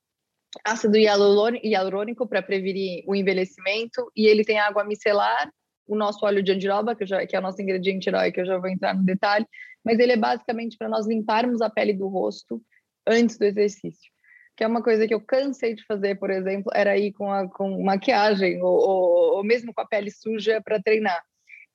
ácido 0.64 0.96
hialurônico 0.96 2.26
para 2.26 2.42
prevenir 2.42 3.04
o 3.06 3.14
envelhecimento 3.14 4.10
e 4.16 4.26
ele 4.26 4.44
tem 4.44 4.58
água 4.58 4.84
micelar, 4.84 5.50
o 5.86 5.94
nosso 5.94 6.24
óleo 6.24 6.42
de 6.42 6.52
andiroba, 6.52 6.96
que, 6.96 7.06
já, 7.06 7.24
que 7.26 7.36
é 7.36 7.38
o 7.38 7.42
nosso 7.42 7.62
ingrediente 7.62 8.08
herói, 8.08 8.32
que 8.32 8.40
eu 8.40 8.46
já 8.46 8.58
vou 8.58 8.68
entrar 8.68 8.94
no 8.94 9.04
detalhe, 9.04 9.46
mas 9.84 9.98
ele 9.98 10.12
é 10.12 10.16
basicamente 10.16 10.76
para 10.76 10.88
nós 10.88 11.06
limparmos 11.06 11.60
a 11.60 11.70
pele 11.70 11.92
do 11.92 12.08
rosto 12.08 12.60
antes 13.06 13.38
do 13.38 13.44
exercício. 13.44 14.10
Que 14.56 14.64
é 14.64 14.66
uma 14.66 14.82
coisa 14.82 15.06
que 15.06 15.14
eu 15.14 15.20
cansei 15.20 15.74
de 15.74 15.84
fazer, 15.84 16.18
por 16.18 16.30
exemplo, 16.30 16.72
era 16.74 16.96
ir 16.96 17.12
com, 17.12 17.30
a, 17.30 17.48
com 17.48 17.82
maquiagem 17.84 18.62
ou, 18.62 18.74
ou, 18.74 19.36
ou 19.36 19.44
mesmo 19.44 19.72
com 19.74 19.80
a 19.82 19.86
pele 19.86 20.10
suja 20.10 20.60
para 20.64 20.82
treinar. 20.82 21.22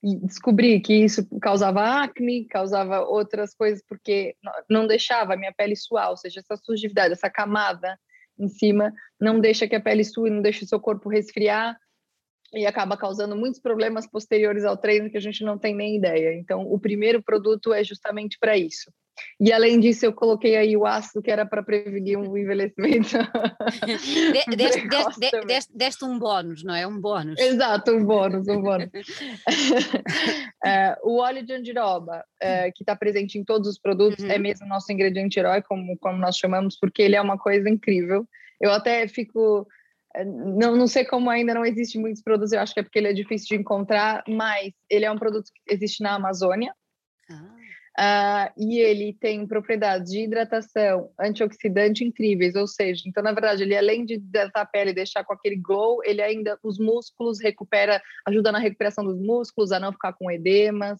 E 0.03 0.15
descobri 0.25 0.79
que 0.81 0.93
isso 0.93 1.27
causava 1.39 2.01
acne, 2.01 2.47
causava 2.47 3.01
outras 3.01 3.53
coisas, 3.53 3.83
porque 3.87 4.35
não 4.67 4.87
deixava 4.87 5.35
a 5.35 5.37
minha 5.37 5.53
pele 5.53 5.75
suar, 5.75 6.09
ou 6.09 6.17
seja, 6.17 6.39
essa 6.39 6.57
sujidade, 6.57 7.13
essa 7.13 7.29
camada 7.29 7.99
em 8.39 8.47
cima, 8.47 8.91
não 9.19 9.39
deixa 9.39 9.67
que 9.67 9.75
a 9.75 9.81
pele 9.81 10.03
sue, 10.03 10.31
não 10.31 10.41
deixa 10.41 10.65
o 10.65 10.67
seu 10.67 10.79
corpo 10.79 11.07
resfriar, 11.07 11.77
e 12.53 12.65
acaba 12.65 12.97
causando 12.97 13.35
muitos 13.35 13.61
problemas 13.61 14.07
posteriores 14.07 14.65
ao 14.65 14.75
treino 14.75 15.09
que 15.09 15.17
a 15.17 15.21
gente 15.21 15.43
não 15.43 15.57
tem 15.57 15.75
nem 15.75 15.97
ideia. 15.97 16.33
Então, 16.33 16.63
o 16.63 16.79
primeiro 16.79 17.21
produto 17.21 17.71
é 17.71 17.83
justamente 17.83 18.37
para 18.39 18.57
isso. 18.57 18.91
E 19.39 19.51
além 19.51 19.79
disso, 19.79 20.05
eu 20.05 20.13
coloquei 20.13 20.55
aí 20.55 20.77
o 20.77 20.85
ácido 20.85 21.21
que 21.21 21.31
era 21.31 21.45
para 21.45 21.63
prevenir 21.63 22.17
um 22.17 22.37
envelhecimento. 22.37 23.09
de, 23.85 24.55
deste, 24.55 24.87
deste, 24.87 25.45
deste, 25.45 25.77
deste, 25.77 26.05
um 26.05 26.19
bônus, 26.19 26.63
não 26.63 26.75
é? 26.75 26.85
Um 26.85 26.99
bônus. 26.99 27.39
Exato, 27.39 27.91
um 27.91 28.05
bônus, 28.05 28.47
um 28.47 28.61
bônus. 28.61 28.87
uh, 28.87 31.01
o 31.03 31.17
óleo 31.17 31.45
de 31.45 31.53
andiroba, 31.53 32.23
uh, 32.43 32.71
que 32.75 32.83
está 32.83 32.95
presente 32.95 33.37
em 33.37 33.43
todos 33.43 33.67
os 33.67 33.79
produtos, 33.79 34.23
é 34.23 34.27
uhum. 34.27 34.33
é 34.33 34.37
mesmo 34.37 34.67
nosso 34.67 34.91
ingrediente 34.91 35.39
herói, 35.39 35.61
como, 35.61 35.97
como 35.99 36.17
nós 36.17 36.37
chamamos, 36.37 36.77
porque 36.79 37.01
ele 37.01 37.15
é 37.15 37.21
uma 37.21 37.37
coisa 37.37 37.69
incrível. 37.69 38.27
Eu 38.59 38.71
até 38.71 39.07
fico 39.07 39.65
não, 40.25 40.75
não 40.75 40.87
sei 40.87 41.05
como 41.05 41.29
ainda 41.29 41.53
não 41.53 41.65
existe 41.65 41.97
muitos 41.97 42.21
produtos, 42.21 42.51
eu 42.51 42.59
acho 42.59 42.73
que 42.73 42.81
é 42.81 42.83
porque 42.83 42.99
ele 42.99 43.07
é 43.07 43.13
difícil 43.13 43.47
de 43.47 43.55
encontrar, 43.55 44.23
mas 44.27 44.73
ele 44.89 45.05
é 45.05 45.11
um 45.11 45.17
produto 45.17 45.49
que 45.53 45.73
existe 45.73 46.03
na 46.03 46.15
Amazônia. 46.15 46.75
Ah. 47.29 47.60
Uh, 47.99 48.47
e 48.57 48.79
ele 48.79 49.13
tem 49.19 49.45
propriedades 49.45 50.11
de 50.11 50.23
hidratação, 50.23 51.11
antioxidante 51.19 52.05
incríveis, 52.05 52.55
ou 52.55 52.65
seja, 52.65 53.03
então 53.05 53.21
na 53.21 53.33
verdade 53.33 53.63
ele 53.63 53.75
além 53.75 54.05
de 54.05 54.13
hidratar 54.13 54.61
a 54.61 54.65
pele 54.65 54.91
e 54.91 54.93
deixar 54.93 55.25
com 55.25 55.33
aquele 55.33 55.57
glow, 55.57 55.99
ele 56.05 56.21
ainda 56.21 56.57
os 56.63 56.79
músculos 56.79 57.41
recupera, 57.41 58.01
ajuda 58.25 58.49
na 58.49 58.59
recuperação 58.59 59.03
dos 59.03 59.19
músculos, 59.19 59.73
a 59.73 59.79
não 59.79 59.91
ficar 59.91 60.13
com 60.13 60.31
edemas, 60.31 60.99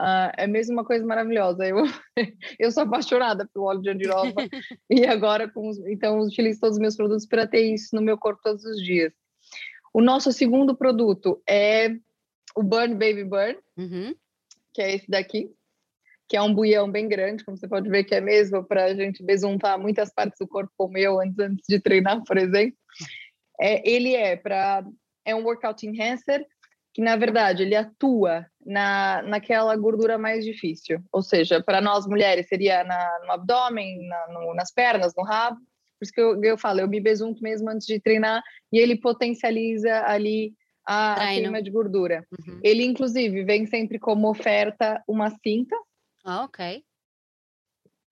Uh, 0.00 0.32
é 0.36 0.46
mesmo 0.46 0.72
uma 0.72 0.84
coisa 0.84 1.04
maravilhosa. 1.04 1.66
Eu, 1.66 1.76
eu 2.58 2.72
sou 2.72 2.82
apaixonada 2.82 3.48
pelo 3.52 3.66
óleo 3.66 3.82
de 3.82 3.90
andiroba 3.90 4.42
e 4.90 5.04
agora, 5.06 5.48
com, 5.48 5.70
então, 5.86 6.18
utilizo 6.20 6.60
todos 6.60 6.76
os 6.76 6.80
meus 6.80 6.96
produtos 6.96 7.26
para 7.26 7.46
ter 7.46 7.72
isso 7.72 7.94
no 7.94 8.02
meu 8.02 8.18
corpo 8.18 8.40
todos 8.42 8.64
os 8.64 8.82
dias. 8.82 9.12
O 9.92 10.00
nosso 10.00 10.32
segundo 10.32 10.74
produto 10.74 11.42
é 11.48 11.90
o 12.56 12.62
Burn 12.62 12.94
Baby 12.94 13.24
Burn, 13.24 13.58
uhum. 13.76 14.14
que 14.72 14.82
é 14.82 14.94
esse 14.94 15.08
daqui, 15.08 15.50
que 16.32 16.36
é 16.38 16.40
um 16.40 16.54
buião 16.54 16.90
bem 16.90 17.06
grande, 17.06 17.44
como 17.44 17.58
você 17.58 17.68
pode 17.68 17.90
ver 17.90 18.04
que 18.04 18.14
é 18.14 18.20
mesmo 18.22 18.64
para 18.64 18.84
a 18.84 18.94
gente 18.94 19.22
besuntar 19.22 19.78
muitas 19.78 20.10
partes 20.14 20.38
do 20.40 20.48
corpo, 20.48 20.72
como 20.78 20.96
eu, 20.96 21.20
antes, 21.20 21.38
antes 21.38 21.62
de 21.68 21.78
treinar, 21.78 22.22
por 22.24 22.38
exemplo. 22.38 22.74
É, 23.60 23.86
ele 23.86 24.16
é 24.16 24.34
para 24.34 24.82
é 25.26 25.34
um 25.34 25.44
workout 25.44 25.86
enhancer 25.86 26.42
que 26.94 27.02
na 27.02 27.16
verdade 27.16 27.64
ele 27.64 27.76
atua 27.76 28.46
na, 28.64 29.20
naquela 29.20 29.76
gordura 29.76 30.16
mais 30.16 30.42
difícil, 30.42 31.02
ou 31.12 31.20
seja, 31.20 31.62
para 31.62 31.82
nós 31.82 32.06
mulheres 32.06 32.48
seria 32.48 32.82
na, 32.82 33.20
no 33.26 33.32
abdômen, 33.32 34.08
na, 34.08 34.28
no, 34.28 34.54
nas 34.54 34.72
pernas, 34.72 35.12
no 35.14 35.24
rabo. 35.24 35.58
Por 35.58 36.04
isso 36.04 36.12
que 36.14 36.20
eu, 36.22 36.42
eu 36.42 36.56
falo, 36.56 36.80
eu 36.80 36.88
me 36.88 36.98
besunto 36.98 37.42
mesmo 37.42 37.68
antes 37.68 37.86
de 37.86 38.00
treinar 38.00 38.42
e 38.72 38.78
ele 38.78 38.96
potencializa 38.96 40.02
ali 40.06 40.54
a, 40.86 41.12
a 41.12 41.26
queima 41.34 41.62
de 41.62 41.70
gordura. 41.70 42.24
Uhum. 42.32 42.58
Ele 42.64 42.84
inclusive 42.84 43.44
vem 43.44 43.66
sempre 43.66 43.98
como 43.98 44.30
oferta 44.30 45.02
uma 45.06 45.28
cinta. 45.28 45.76
Ah, 46.24 46.44
ok. 46.44 46.84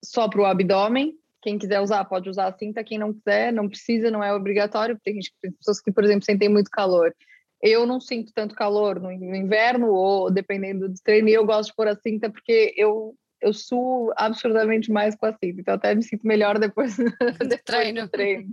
Só 0.03 0.27
para 0.29 0.41
o 0.41 0.45
abdômen. 0.45 1.17
Quem 1.41 1.57
quiser 1.57 1.79
usar 1.81 2.05
pode 2.05 2.29
usar 2.29 2.47
a 2.47 2.57
cinta, 2.57 2.83
quem 2.83 2.99
não 2.99 3.11
quiser 3.11 3.51
não 3.51 3.67
precisa, 3.67 4.11
não 4.11 4.23
é 4.23 4.31
obrigatório. 4.31 4.99
Tem, 5.03 5.15
gente, 5.15 5.33
tem 5.41 5.51
pessoas 5.51 5.81
que, 5.81 5.91
por 5.91 6.03
exemplo, 6.03 6.23
sentem 6.23 6.47
muito 6.47 6.69
calor 6.69 7.15
eu 7.61 7.85
não 7.85 7.99
sinto 7.99 8.33
tanto 8.33 8.55
calor 8.55 8.99
no 8.99 9.11
inverno 9.11 9.91
ou 9.91 10.31
dependendo 10.31 10.89
do 10.89 10.95
treino, 11.03 11.29
e 11.29 11.33
eu 11.33 11.45
gosto 11.45 11.69
de 11.69 11.75
pôr 11.75 11.87
a 11.87 11.95
cinta 11.95 12.29
porque 12.29 12.73
eu 12.75 13.15
eu 13.43 13.53
suo 13.53 14.13
absurdamente 14.17 14.91
mais 14.91 15.15
com 15.15 15.25
a 15.25 15.33
cinta, 15.33 15.61
então 15.61 15.73
até 15.73 15.95
me 15.95 16.03
sinto 16.03 16.27
melhor 16.27 16.59
depois, 16.59 16.95
depois 17.39 17.63
treino. 17.63 18.03
do 18.03 18.07
treino. 18.07 18.51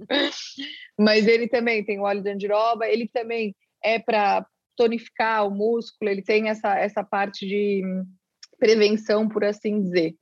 Mas 0.99 1.27
ele 1.27 1.47
também 1.47 1.85
tem 1.85 1.99
o 1.99 2.05
óleo 2.05 2.23
de 2.23 2.31
andiroba, 2.31 2.89
ele 2.89 3.07
também 3.07 3.55
é 3.85 3.99
para 3.99 4.47
tonificar 4.75 5.47
o 5.47 5.51
músculo, 5.51 6.11
ele 6.11 6.23
tem 6.23 6.49
essa, 6.49 6.75
essa 6.79 7.05
parte 7.05 7.47
de 7.47 7.83
prevenção, 8.59 9.29
por 9.29 9.45
assim 9.45 9.83
dizer. 9.83 10.15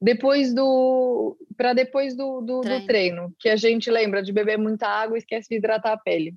Depois 0.00 0.54
do 0.54 1.36
para 1.56 1.72
depois 1.72 2.16
do, 2.16 2.40
do 2.40 2.60
treino. 2.60 2.80
do, 2.80 2.86
treino. 2.86 3.34
que 3.38 3.48
a 3.48 3.56
gente 3.56 3.90
lembra 3.90 4.22
de 4.22 4.32
beber 4.32 4.58
muita 4.58 4.86
água 4.86 5.16
e 5.16 5.20
esquece 5.20 5.48
de 5.48 5.56
hidratar 5.56 5.92
a 5.92 5.98
pele. 5.98 6.34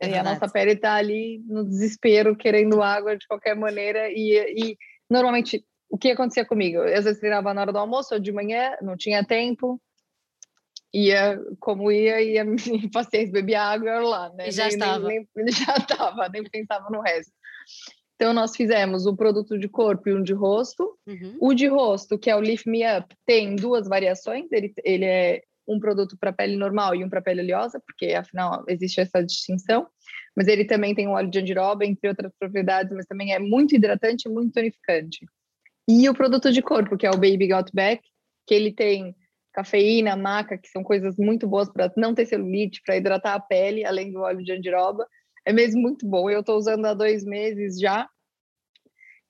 É 0.00 0.08
e 0.08 0.14
a 0.16 0.22
nossa 0.22 0.48
pele 0.48 0.72
está 0.72 0.94
ali 0.94 1.38
no 1.46 1.64
desespero, 1.64 2.34
querendo 2.34 2.82
água 2.82 3.16
de 3.16 3.26
qualquer 3.26 3.54
maneira. 3.54 4.10
E, 4.10 4.34
e 4.56 4.78
normalmente, 5.08 5.64
o 5.88 5.96
que 5.96 6.10
acontecia 6.10 6.44
comigo? 6.44 6.78
Eu, 6.78 6.98
às 6.98 7.04
vezes 7.04 7.20
treinava 7.20 7.54
na 7.54 7.60
hora 7.60 7.72
do 7.72 7.78
almoço 7.78 8.14
ou 8.14 8.20
de 8.20 8.32
manhã, 8.32 8.76
não 8.82 8.96
tinha 8.96 9.24
tempo. 9.24 9.80
Ia 10.92 11.38
como 11.60 11.90
ia, 11.92 12.20
ia 12.20 12.44
paciência, 12.92 13.32
bebia 13.32 13.62
água 13.62 13.88
e 13.88 14.00
lá, 14.00 14.28
né? 14.30 14.48
E 14.48 14.50
já 14.50 14.64
nem, 14.64 14.72
estava. 14.72 15.08
Nem, 15.08 15.28
nem, 15.36 15.46
já 15.54 15.76
estava, 15.76 16.28
nem 16.28 16.42
pensava 16.44 16.90
no 16.90 17.00
resto. 17.00 17.32
Então, 18.22 18.32
nós 18.32 18.54
fizemos 18.54 19.04
o 19.04 19.16
produto 19.16 19.58
de 19.58 19.68
corpo 19.68 20.08
e 20.08 20.14
um 20.14 20.22
de 20.22 20.32
rosto. 20.32 20.96
Uhum. 21.04 21.36
O 21.40 21.52
de 21.52 21.66
rosto, 21.66 22.16
que 22.16 22.30
é 22.30 22.36
o 22.36 22.40
Lift 22.40 22.70
Me 22.70 22.82
Up, 22.96 23.12
tem 23.26 23.56
duas 23.56 23.88
variações. 23.88 24.46
Ele, 24.52 24.72
ele 24.84 25.04
é 25.04 25.42
um 25.66 25.80
produto 25.80 26.16
para 26.16 26.32
pele 26.32 26.54
normal 26.54 26.94
e 26.94 27.02
um 27.02 27.08
para 27.08 27.20
pele 27.20 27.40
oleosa, 27.40 27.82
porque 27.84 28.14
afinal 28.14 28.62
existe 28.68 29.00
essa 29.00 29.24
distinção. 29.24 29.88
Mas 30.36 30.46
ele 30.46 30.64
também 30.64 30.94
tem 30.94 31.08
o 31.08 31.14
óleo 31.14 31.28
de 31.28 31.40
andiroba, 31.40 31.84
entre 31.84 32.08
outras 32.08 32.32
propriedades, 32.38 32.92
mas 32.94 33.06
também 33.06 33.34
é 33.34 33.40
muito 33.40 33.74
hidratante 33.74 34.28
e 34.28 34.32
muito 34.32 34.52
tonificante. 34.52 35.26
E 35.88 36.08
o 36.08 36.14
produto 36.14 36.52
de 36.52 36.62
corpo, 36.62 36.96
que 36.96 37.04
é 37.04 37.10
o 37.10 37.14
Baby 37.14 37.48
Got 37.48 37.72
Back, 37.74 38.04
que 38.46 38.54
ele 38.54 38.70
tem 38.70 39.16
cafeína, 39.52 40.14
maca, 40.14 40.56
que 40.56 40.68
são 40.68 40.84
coisas 40.84 41.16
muito 41.18 41.48
boas 41.48 41.68
para 41.68 41.92
não 41.96 42.14
ter 42.14 42.26
celulite, 42.26 42.82
para 42.86 42.96
hidratar 42.96 43.34
a 43.34 43.40
pele, 43.40 43.84
além 43.84 44.12
do 44.12 44.20
óleo 44.20 44.44
de 44.44 44.52
andiroba. 44.52 45.08
É 45.44 45.52
mesmo 45.52 45.80
muito 45.80 46.06
bom. 46.06 46.30
Eu 46.30 46.40
estou 46.40 46.56
usando 46.56 46.86
há 46.86 46.94
dois 46.94 47.24
meses 47.24 47.78
já 47.78 48.08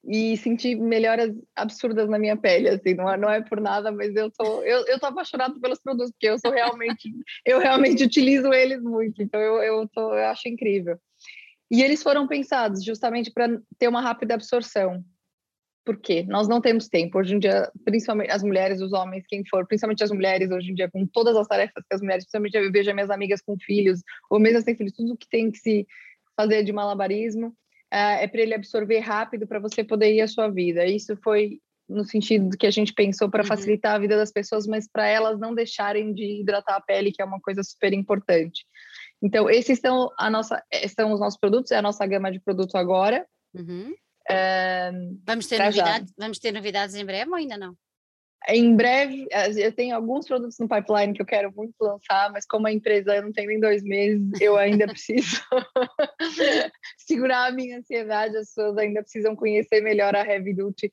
e 0.05 0.37
senti 0.37 0.75
melhoras 0.75 1.33
absurdas 1.55 2.09
na 2.09 2.19
minha 2.19 2.37
pele, 2.37 2.69
assim, 2.69 2.95
não 2.95 3.09
é, 3.09 3.17
não 3.17 3.31
é 3.31 3.41
por 3.41 3.61
nada, 3.61 3.93
mas 3.93 4.15
eu 4.17 4.31
tô, 4.33 4.63
eu, 4.63 4.85
eu 4.87 4.99
tô 4.99 5.07
apaixonada 5.07 5.59
pelos 5.61 5.81
produtos, 5.81 6.11
porque 6.11 6.29
eu 6.29 6.39
sou 6.41 6.51
realmente, 6.51 7.09
eu 7.47 7.61
realmente 7.61 8.03
utilizo 8.03 8.53
eles 8.53 8.83
muito, 8.83 9.23
então 9.23 9.41
eu, 9.41 9.63
eu, 9.63 9.89
tô, 9.89 10.13
eu 10.13 10.27
acho 10.27 10.49
incrível. 10.49 10.99
E 11.71 11.83
eles 11.83 12.03
foram 12.03 12.27
pensados 12.27 12.85
justamente 12.85 13.31
para 13.31 13.49
ter 13.79 13.89
uma 13.89 14.01
rápida 14.01 14.35
absorção. 14.35 15.03
Por 15.85 15.97
quê? 15.97 16.25
Nós 16.29 16.49
não 16.49 16.61
temos 16.61 16.89
tempo. 16.89 17.19
Hoje 17.19 17.35
em 17.35 17.39
dia, 17.39 17.71
principalmente 17.85 18.31
as 18.31 18.43
mulheres, 18.43 18.81
os 18.81 18.93
homens, 18.93 19.25
quem 19.27 19.45
for, 19.45 19.67
principalmente 19.67 20.05
as 20.05 20.11
mulheres, 20.11 20.51
hoje 20.51 20.71
em 20.71 20.75
dia, 20.75 20.91
com 20.91 21.07
todas 21.07 21.37
as 21.37 21.49
tarefas 21.49 21.85
que 21.89 21.95
as 21.95 22.01
mulheres, 22.01 22.25
principalmente 22.25 22.57
eu 22.57 22.71
vejo 22.71 22.95
minhas 22.95 23.11
amigas 23.11 23.41
com 23.41 23.57
filhos, 23.59 24.01
ou 24.31 24.39
mesmo 24.39 24.63
sem 24.63 24.77
filhos, 24.77 24.93
tudo 24.93 25.17
que 25.17 25.29
tem 25.29 25.51
que 25.51 25.59
se 25.59 25.87
fazer 26.37 26.63
de 26.63 26.73
malabarismo, 26.73 27.55
é 27.91 28.27
para 28.27 28.41
ele 28.41 28.55
absorver 28.55 29.01
rápido 29.01 29.47
para 29.47 29.59
você 29.59 29.85
poder 29.85 30.15
ir 30.15 30.23
à 30.23 30.29
sua 30.29 30.49
vida. 30.49 30.87
Isso 30.87 31.17
foi 31.23 31.59
no 31.89 32.05
sentido 32.05 32.57
que 32.57 32.67
a 32.67 32.71
gente 32.71 32.95
pensou 32.95 33.29
para 33.29 33.43
uhum. 33.43 33.49
facilitar 33.49 33.95
a 33.95 33.99
vida 33.99 34.17
das 34.17 34.33
pessoas, 34.33 34.67
mas 34.67 34.89
para 34.89 35.07
elas 35.07 35.39
não 35.39 35.55
deixarem 35.55 36.15
de 36.15 36.41
hidratar 36.41 36.77
a 36.77 36.81
pele, 36.81 37.13
que 37.13 37.21
é 37.21 37.25
uma 37.25 37.41
coisa 37.41 37.63
super 37.63 37.93
importante. 37.93 38.65
Então, 39.21 39.51
esses 39.51 39.79
são, 39.79 40.09
a 40.19 40.31
nossa, 40.31 40.63
são 40.95 41.13
os 41.13 41.21
nossos 41.21 41.39
produtos, 41.39 41.71
é 41.71 41.77
a 41.77 41.83
nossa 41.83 42.07
gama 42.07 42.33
de 42.33 42.41
produto 42.41 42.77
agora. 42.77 43.27
Uhum. 43.55 43.93
Vamos, 45.27 45.47
ter 45.47 45.59
novidades, 45.59 46.13
vamos 46.17 46.39
ter 46.39 46.53
novidades 46.53 46.95
em 46.95 47.05
breve 47.05 47.31
ou 47.31 47.37
ainda 47.37 47.57
não? 47.57 47.77
Em 48.49 48.75
breve, 48.75 49.29
eu 49.57 49.73
tenho 49.73 49.95
alguns 49.95 50.27
produtos 50.27 50.59
no 50.59 50.69
pipeline 50.69 51.13
que 51.13 51.23
eu 51.23 51.27
quero 51.27 51.53
muito 51.55 51.75
lançar, 51.81 52.31
mas 52.33 52.45
como 52.45 52.67
a 52.67 52.73
empresa 52.73 53.15
eu 53.15 53.23
não 53.23 53.33
tenho 53.33 53.49
nem 53.49 53.61
dois 53.61 53.85
meses, 53.85 54.41
eu 54.41 54.57
ainda 54.57 54.87
preciso 54.89 55.41
segurar 56.99 57.49
a 57.49 57.53
minha 57.53 57.79
ansiedade. 57.79 58.37
As 58.37 58.49
pessoas 58.49 58.77
ainda 58.79 59.03
precisam 59.03 59.37
conhecer 59.37 59.81
melhor 59.81 60.17
a 60.17 60.27
Heavy 60.27 60.55
Duty 60.55 60.91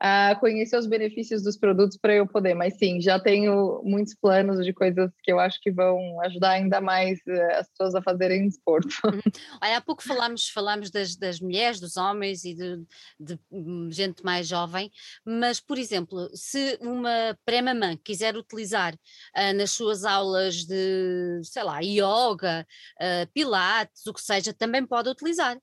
a 0.00 0.36
conhecer 0.36 0.76
os 0.76 0.86
benefícios 0.86 1.42
dos 1.42 1.56
produtos 1.56 1.96
para 1.96 2.14
eu 2.14 2.26
poder. 2.26 2.54
Mas 2.54 2.78
sim, 2.78 3.00
já 3.00 3.18
tenho 3.18 3.82
muitos 3.84 4.14
planos 4.14 4.64
de 4.64 4.72
coisas 4.72 5.10
que 5.22 5.32
eu 5.32 5.40
acho 5.40 5.60
que 5.60 5.72
vão 5.72 6.20
ajudar 6.22 6.50
ainda 6.50 6.80
mais 6.80 7.18
eh, 7.26 7.58
as 7.58 7.68
pessoas 7.68 7.94
a 7.94 8.02
fazerem 8.02 8.46
desporto. 8.46 8.88
Uhum. 9.08 9.20
Olha, 9.62 9.78
há 9.78 9.80
pouco 9.80 10.02
falámos, 10.02 10.48
falámos 10.50 10.90
das, 10.90 11.16
das 11.16 11.40
mulheres, 11.40 11.80
dos 11.80 11.96
homens 11.96 12.44
e 12.44 12.54
de, 12.54 12.84
de, 13.18 13.38
hum, 13.50 13.88
gente 13.90 14.22
mais 14.22 14.46
jovem, 14.46 14.90
mas, 15.24 15.60
por 15.60 15.78
exemplo, 15.78 16.28
se 16.34 16.78
uma 16.80 17.36
pré-mamã 17.44 17.96
quiser 17.96 18.36
utilizar 18.36 18.94
uh, 18.94 19.56
nas 19.56 19.70
suas 19.70 20.04
aulas 20.04 20.66
de, 20.66 21.40
sei 21.42 21.62
lá, 21.62 21.80
yoga, 21.80 22.66
uh, 23.00 23.32
pilates, 23.32 24.06
o 24.06 24.12
que 24.12 24.20
seja, 24.20 24.52
também 24.52 24.84
pode 24.86 25.08
utilizar. 25.08 25.56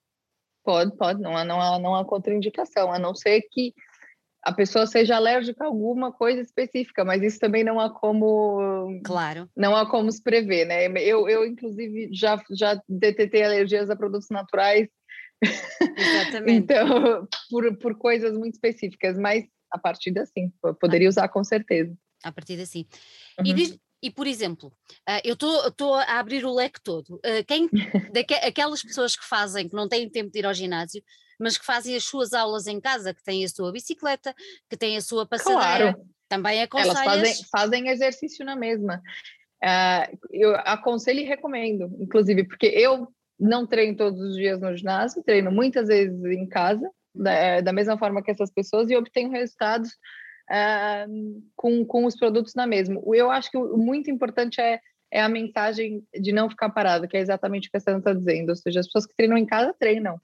Pode, 0.63 0.97
pode, 0.97 1.21
não 1.21 1.37
há, 1.37 1.45
não 1.45 1.61
há, 1.61 1.77
não 1.77 1.95
há 1.95 2.03
contraindicação, 2.03 2.91
a 2.91 2.97
não 2.97 3.13
ser 3.13 3.41
que 3.51 3.71
a 4.45 4.53
pessoa 4.53 4.85
seja 4.85 5.15
alérgica 5.15 5.63
a 5.63 5.67
alguma 5.67 6.11
coisa 6.11 6.39
específica, 6.39 7.03
mas 7.03 7.23
isso 7.23 7.39
também 7.39 7.63
não 7.63 7.79
há 7.79 7.89
como 7.89 9.01
claro 9.03 9.49
não 9.57 9.75
há 9.75 9.89
como 9.89 10.11
se 10.11 10.21
prever, 10.21 10.65
né? 10.65 10.85
Eu, 11.01 11.27
eu 11.27 11.45
inclusive 11.45 12.09
já 12.13 12.41
já 12.51 12.79
detetei 12.87 13.43
alergias 13.43 13.89
a 13.89 13.95
produtos 13.95 14.29
naturais, 14.29 14.87
exatamente. 15.97 16.57
então 16.57 17.27
por, 17.49 17.77
por 17.79 17.97
coisas 17.97 18.37
muito 18.37 18.53
específicas, 18.53 19.17
mas 19.17 19.43
a 19.71 19.79
partir 19.79 20.13
sim, 20.27 20.53
poderia 20.79 21.09
usar 21.09 21.27
com 21.27 21.43
certeza. 21.43 21.97
A 22.23 22.31
partir 22.31 22.63
sim. 22.65 22.85
Uhum. 23.39 23.45
E 23.47 23.53
diz, 23.53 23.77
e, 24.05 24.11
por 24.11 24.27
exemplo, 24.27 24.71
uh, 25.09 25.21
eu 25.23 25.33
estou 25.33 25.95
a 25.95 26.19
abrir 26.19 26.45
o 26.45 26.53
leque 26.53 26.79
todo. 26.79 27.15
Uh, 27.15 27.43
quem, 27.47 27.67
daque, 28.13 28.35
aquelas 28.35 28.83
pessoas 28.83 29.15
que 29.15 29.25
fazem, 29.25 29.67
que 29.67 29.75
não 29.75 29.89
têm 29.89 30.07
tempo 30.07 30.31
de 30.31 30.37
ir 30.37 30.45
ao 30.45 30.53
ginásio, 30.53 31.01
mas 31.39 31.57
que 31.57 31.65
fazem 31.65 31.95
as 31.95 32.03
suas 32.03 32.31
aulas 32.31 32.67
em 32.67 32.79
casa, 32.79 33.15
que 33.15 33.23
têm 33.23 33.43
a 33.43 33.49
sua 33.49 33.71
bicicleta, 33.71 34.35
que 34.69 34.77
têm 34.77 34.95
a 34.95 35.01
sua 35.01 35.25
passadeira, 35.25 35.93
claro. 35.93 36.07
também 36.29 36.61
aconselhas... 36.61 36.97
Elas 36.97 37.05
fazem, 37.05 37.45
fazem 37.51 37.89
exercício 37.89 38.45
na 38.45 38.55
mesma. 38.55 39.01
Uh, 39.63 40.19
eu 40.31 40.55
aconselho 40.57 41.21
e 41.21 41.25
recomendo, 41.25 41.91
inclusive, 41.99 42.43
porque 42.43 42.67
eu 42.67 43.07
não 43.39 43.65
treino 43.65 43.97
todos 43.97 44.21
os 44.21 44.35
dias 44.35 44.61
no 44.61 44.77
ginásio, 44.77 45.23
treino 45.23 45.51
muitas 45.51 45.87
vezes 45.87 46.23
em 46.25 46.47
casa, 46.47 46.87
da, 47.15 47.61
da 47.61 47.73
mesma 47.73 47.97
forma 47.97 48.21
que 48.21 48.29
essas 48.29 48.51
pessoas, 48.51 48.91
e 48.91 48.95
obtenho 48.95 49.31
resultados 49.31 49.89
uh, 50.49 51.43
com, 51.55 51.85
com 51.85 52.05
os 52.05 52.15
produtos 52.15 52.53
na 52.55 52.67
mesma. 52.67 53.01
Eu 53.13 53.29
acho 53.29 53.49
que 53.49 53.57
o 53.57 53.77
muito 53.77 54.09
importante 54.09 54.59
é, 54.61 54.79
é 55.11 55.21
a 55.21 55.29
mensagem 55.29 56.03
de 56.13 56.31
não 56.31 56.49
ficar 56.49 56.69
parado, 56.69 57.07
que 57.07 57.17
é 57.17 57.21
exatamente 57.21 57.67
o 57.67 57.71
que 57.71 57.77
a 57.77 57.79
Sandra 57.79 57.99
está 57.99 58.13
dizendo. 58.13 58.49
Ou 58.49 58.55
seja, 58.55 58.79
as 58.79 58.87
pessoas 58.87 59.05
que 59.05 59.15
treinam 59.15 59.37
em 59.37 59.45
casa 59.45 59.75
treinam. 59.77 60.19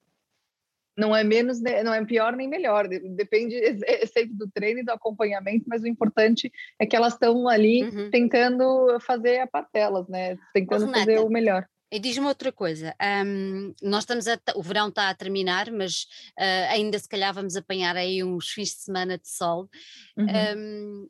Não 0.97 1.15
é 1.15 1.23
menos, 1.23 1.61
não 1.61 1.93
é 1.93 2.03
pior 2.05 2.35
nem 2.35 2.47
melhor. 2.47 2.87
Depende 2.87 3.55
é, 3.55 4.03
é 4.03 4.05
sempre 4.05 4.35
do 4.35 4.49
treino 4.51 4.81
e 4.81 4.83
do 4.83 4.91
acompanhamento, 4.91 5.65
mas 5.67 5.81
o 5.81 5.87
importante 5.87 6.51
é 6.77 6.85
que 6.85 6.95
elas 6.95 7.13
estão 7.13 7.47
ali 7.47 7.83
uhum. 7.83 8.11
tentando 8.11 8.99
fazer 8.99 9.39
a 9.39 9.47
partelas, 9.47 10.07
né? 10.09 10.37
Tentando 10.53 10.85
Renata, 10.85 10.99
fazer 10.99 11.19
o 11.19 11.29
melhor. 11.29 11.65
E 11.91 11.99
diz-me 11.99 12.25
outra 12.25 12.53
coisa, 12.53 12.95
um, 13.25 13.73
nós 13.81 14.03
estamos 14.03 14.25
a, 14.25 14.39
o 14.55 14.63
verão 14.63 14.87
está 14.87 15.09
a 15.09 15.13
terminar, 15.13 15.69
mas 15.69 16.03
uh, 16.39 16.69
ainda 16.69 16.97
se 16.97 17.07
calhar 17.07 17.33
vamos 17.33 17.57
apanhar 17.57 17.97
aí 17.97 18.23
uns 18.23 18.47
fins 18.49 18.69
de 18.69 18.81
semana 18.83 19.17
de 19.17 19.27
sol. 19.27 19.69
Uhum. 20.17 20.25
Um, 20.57 21.09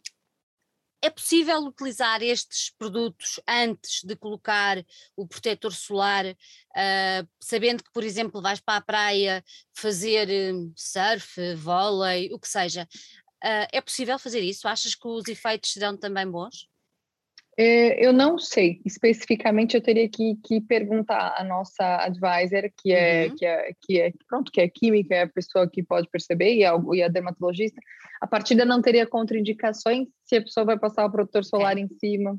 é 1.04 1.10
possível 1.10 1.60
utilizar 1.60 2.24
estes 2.24 2.72
produtos 2.78 3.40
antes 3.48 4.04
de 4.04 4.16
colocar 4.16 4.84
o 5.16 5.28
protetor 5.28 5.74
solar, 5.74 6.26
uh, 6.26 7.30
sabendo 7.40 7.84
que, 7.84 7.92
por 7.92 8.04
exemplo, 8.04 8.42
vais 8.42 8.60
para 8.60 8.78
a 8.78 8.82
praia 8.82 9.44
fazer 9.74 10.28
hum, 10.30 10.74
surf, 10.76 11.56
vôlei, 11.56 12.32
o 12.34 12.40
que 12.40 12.48
seja. 12.48 12.88
Uh, 13.44 13.70
é 13.72 13.82
possível 13.82 14.18
fazer 14.18 14.42
isso? 14.42 14.68
Achas 14.68 14.96
que 14.96 15.08
os 15.08 15.28
efeitos 15.28 15.74
serão 15.74 15.98
também 15.98 16.30
bons? 16.30 16.71
É, 17.58 18.06
eu 18.06 18.14
não 18.14 18.40
sei 18.40 18.82
especificamente, 18.86 19.76
eu 19.76 19.82
teria 19.82 20.08
que, 20.08 20.36
que 20.44 20.62
perguntar 20.62 21.36
à 21.38 21.44
nossa 21.44 21.98
advisor, 21.98 22.72
que 22.82 22.94
é, 22.94 23.28
uhum. 23.28 23.36
que 23.36 23.46
é, 23.46 23.72
que 23.82 24.02
é, 24.02 24.14
pronto, 24.28 24.52
que 24.52 24.62
é 24.62 24.70
química, 24.70 25.16
é 25.16 25.24
a 25.24 25.28
pessoa 25.28 25.70
que 25.70 25.84
pode 25.84 26.08
perceber, 26.10 26.56
e 26.56 26.66
a, 26.66 26.74
e 26.94 27.04
a 27.04 27.10
dermatologista. 27.10 27.80
A 28.22 28.28
partida 28.28 28.64
não 28.64 28.82
teria 28.82 29.06
contraindicações 29.06 30.08
se 30.24 30.38
a 30.38 30.42
pessoa 30.42 30.66
vai 30.66 30.80
passar 30.80 31.06
o 31.06 31.12
protetor 31.12 31.44
solar 31.44 31.78
é. 31.78 31.82
em 31.82 31.90
cima. 31.90 32.34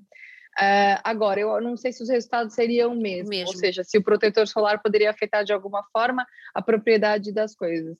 Uh, 0.59 1.01
agora, 1.03 1.41
eu 1.41 1.61
não 1.61 1.77
sei 1.77 1.93
se 1.93 2.03
os 2.03 2.11
resultados 2.11 2.55
seriam 2.55 2.95
mesmo, 2.95 3.31
mesmo, 3.31 3.49
ou 3.49 3.57
seja, 3.57 3.83
se 3.83 3.97
o 3.97 4.03
protetor 4.03 4.47
solar 4.47 4.83
poderia 4.83 5.11
afetar 5.11 5.45
de 5.45 5.53
alguma 5.53 5.83
forma 5.93 6.27
a 6.55 6.63
propriedade 6.63 7.33
das 7.33 7.55
coisas. 7.55 7.97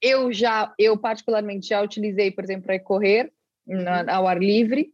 Eu 0.00 0.30
já, 0.30 0.74
eu 0.78 0.98
particularmente 0.98 1.68
já 1.68 1.80
utilizei, 1.82 2.30
por 2.30 2.44
exemplo, 2.44 2.66
para 2.66 2.78
correr 2.78 3.32
uhum. 3.66 3.82
na, 3.82 4.14
ao 4.14 4.28
ar 4.28 4.38
livre, 4.38 4.92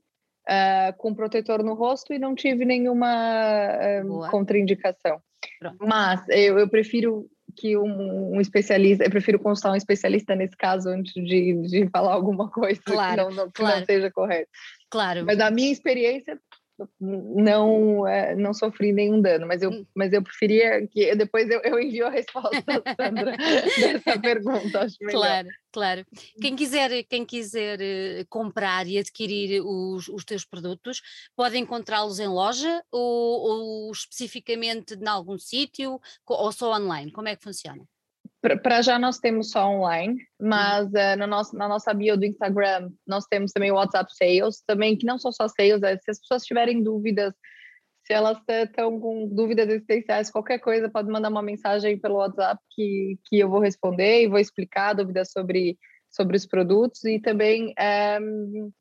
uh, 0.48 0.96
com 0.96 1.14
protetor 1.14 1.62
no 1.62 1.74
rosto 1.74 2.12
e 2.12 2.18
não 2.18 2.34
tive 2.34 2.64
nenhuma 2.64 3.68
uh, 4.04 4.30
contraindicação. 4.30 5.20
Pronto. 5.58 5.76
Mas 5.80 6.24
eu, 6.28 6.58
eu 6.58 6.68
prefiro 6.68 7.28
que 7.56 7.76
um, 7.76 8.36
um, 8.36 8.40
especialista, 8.40 9.04
eu 9.04 9.10
prefiro 9.10 9.38
consultar 9.38 9.72
um 9.72 9.76
especialista 9.76 10.34
nesse 10.34 10.56
caso 10.56 10.88
antes 10.88 11.12
de, 11.12 11.54
de 11.68 11.88
falar 11.90 12.14
alguma 12.14 12.48
coisa 12.50 12.80
claro, 12.84 13.28
que, 13.28 13.34
não, 13.34 13.44
não, 13.44 13.46
que 13.50 13.60
claro. 13.60 13.78
não 13.80 13.86
seja 13.86 14.10
correto. 14.10 14.50
Claro. 14.90 15.24
Mas 15.26 15.38
a 15.40 15.50
minha 15.50 15.70
experiência, 15.70 16.38
não 17.00 18.06
é, 18.06 18.34
não 18.34 18.52
sofri 18.52 18.92
nenhum 18.92 19.20
dano, 19.20 19.46
mas 19.46 19.62
eu, 19.62 19.70
hum. 19.70 19.86
mas 19.94 20.12
eu 20.12 20.22
preferia 20.22 20.86
que 20.86 21.14
depois 21.14 21.48
eu, 21.50 21.60
eu 21.62 21.78
envio 21.78 22.06
a 22.06 22.10
resposta, 22.10 22.56
Sandra, 22.96 23.36
dessa 23.36 24.18
pergunta. 24.20 24.80
Acho 24.80 24.96
melhor. 25.00 25.20
Claro, 25.20 25.48
claro. 25.72 26.06
Quem 26.40 26.56
quiser, 26.56 27.02
quem 27.04 27.24
quiser 27.24 27.80
eh, 27.80 28.24
comprar 28.28 28.86
e 28.86 28.98
adquirir 28.98 29.62
os, 29.62 30.08
os 30.08 30.24
teus 30.24 30.44
produtos, 30.44 31.00
pode 31.36 31.58
encontrá-los 31.58 32.18
em 32.18 32.28
loja 32.28 32.82
ou, 32.90 33.86
ou 33.86 33.92
especificamente 33.92 34.94
em 34.94 35.08
algum 35.08 35.38
sítio 35.38 36.00
ou 36.26 36.52
só 36.52 36.74
online? 36.74 37.10
Como 37.10 37.28
é 37.28 37.36
que 37.36 37.44
funciona? 37.44 37.86
Para 38.42 38.82
já 38.82 38.98
nós 38.98 39.18
temos 39.18 39.50
só 39.50 39.68
online, 39.68 40.18
mas 40.40 40.88
uh, 40.88 41.16
no 41.16 41.28
nosso, 41.28 41.56
na 41.56 41.68
nossa 41.68 41.94
bio 41.94 42.16
do 42.16 42.24
Instagram 42.24 42.90
nós 43.06 43.24
temos 43.26 43.52
também 43.52 43.70
o 43.70 43.76
WhatsApp 43.76 44.12
Sales, 44.16 44.62
também 44.66 44.96
que 44.96 45.06
não 45.06 45.16
são 45.16 45.30
só 45.30 45.46
sales, 45.46 45.80
é, 45.84 45.96
se 45.96 46.10
as 46.10 46.18
pessoas 46.18 46.42
tiverem 46.44 46.82
dúvidas, 46.82 47.32
se 48.04 48.12
elas 48.12 48.38
estão 48.48 48.98
com 48.98 49.28
dúvidas 49.28 49.68
existenciais, 49.68 50.28
qualquer 50.28 50.58
coisa, 50.58 50.90
pode 50.90 51.08
mandar 51.08 51.28
uma 51.28 51.40
mensagem 51.40 51.96
pelo 51.96 52.16
WhatsApp 52.16 52.60
que, 52.70 53.16
que 53.26 53.38
eu 53.38 53.48
vou 53.48 53.60
responder 53.60 54.24
e 54.24 54.28
vou 54.28 54.40
explicar 54.40 54.92
dúvidas 54.94 55.30
sobre, 55.30 55.78
sobre 56.10 56.36
os 56.36 56.44
produtos 56.44 57.04
e 57.04 57.20
também 57.20 57.68
um, 57.68 57.72
ehm, 57.78 58.72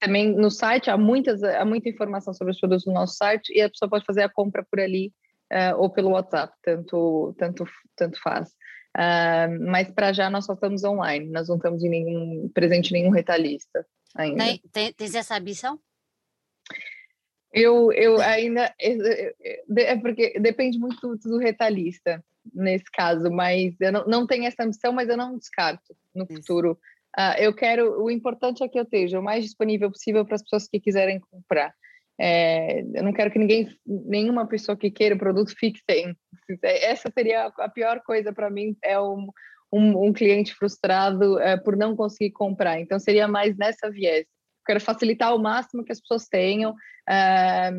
também 0.00 0.34
no 0.34 0.50
site 0.50 0.90
há 0.90 0.98
muitas 0.98 1.42
há 1.42 1.64
muita 1.64 1.88
informação 1.88 2.34
sobre 2.34 2.52
os 2.52 2.58
produtos 2.58 2.84
no 2.84 2.92
nosso 2.92 3.14
site 3.14 3.52
e 3.54 3.62
a 3.62 3.70
pessoa 3.70 3.88
pode 3.88 4.04
fazer 4.04 4.22
a 4.22 4.28
compra 4.28 4.66
por 4.68 4.80
ali 4.80 5.12
uh, 5.52 5.78
ou 5.78 5.90
pelo 5.90 6.10
WhatsApp, 6.10 6.52
tanto 6.62 7.34
tanto 7.38 7.64
tanto 7.96 8.20
faz. 8.20 8.50
Uh, 8.96 9.70
mas 9.70 9.90
para 9.90 10.12
já 10.12 10.30
nós 10.30 10.44
só 10.44 10.52
estamos 10.52 10.84
online, 10.84 11.28
nós 11.30 11.48
não 11.48 11.56
estamos 11.56 11.82
em 11.82 11.88
nenhum, 11.88 12.48
presente 12.54 12.90
em 12.90 13.00
nenhum 13.00 13.10
retalhista 13.10 13.84
ainda. 14.14 14.44
Tem, 14.44 14.62
tem, 14.70 14.92
tens 14.92 15.14
essa 15.14 15.36
ambição? 15.36 15.80
Eu, 17.52 17.92
eu 17.92 18.20
ainda. 18.20 18.74
É 18.78 19.96
porque 19.96 20.38
depende 20.40 20.78
muito 20.78 21.16
do 21.16 21.38
retalhista 21.38 22.22
nesse 22.52 22.84
caso, 22.92 23.30
mas 23.30 23.74
eu 23.80 23.92
não, 23.92 24.06
não 24.06 24.26
tenho 24.26 24.44
essa 24.44 24.64
ambição, 24.64 24.92
mas 24.92 25.08
eu 25.08 25.16
não 25.16 25.38
descarto 25.38 25.96
no 26.14 26.24
Isso. 26.24 26.34
futuro. 26.34 26.78
Uh, 27.16 27.38
eu 27.38 27.54
quero. 27.54 28.02
O 28.02 28.10
importante 28.10 28.62
é 28.62 28.68
que 28.68 28.78
eu 28.78 28.82
esteja 28.82 29.20
o 29.20 29.22
mais 29.22 29.44
disponível 29.44 29.90
possível 29.90 30.24
para 30.24 30.34
as 30.34 30.42
pessoas 30.42 30.68
que 30.68 30.80
quiserem 30.80 31.20
comprar. 31.20 31.72
É, 32.20 32.80
eu 32.80 33.02
não 33.02 33.12
quero 33.12 33.30
que 33.30 33.38
ninguém, 33.38 33.68
nenhuma 33.86 34.46
pessoa 34.46 34.76
que 34.76 34.90
queira 34.90 35.14
o 35.14 35.18
produto 35.18 35.54
fique 35.56 35.80
sem. 35.88 36.16
Essa 36.62 37.10
seria 37.12 37.46
a 37.46 37.68
pior 37.68 38.00
coisa 38.02 38.32
para 38.32 38.50
mim, 38.50 38.76
é 38.82 39.00
um, 39.00 39.26
um, 39.72 40.06
um 40.06 40.12
cliente 40.12 40.54
frustrado 40.54 41.38
é, 41.40 41.56
por 41.56 41.76
não 41.76 41.96
conseguir 41.96 42.30
comprar. 42.30 42.80
Então, 42.80 42.98
seria 42.98 43.26
mais 43.26 43.56
nessa 43.56 43.90
viés. 43.90 44.26
quero 44.64 44.80
facilitar 44.80 45.30
ao 45.30 45.38
máximo 45.38 45.84
que 45.84 45.92
as 45.92 46.00
pessoas 46.00 46.28
tenham, 46.28 46.74
é, 47.08 47.70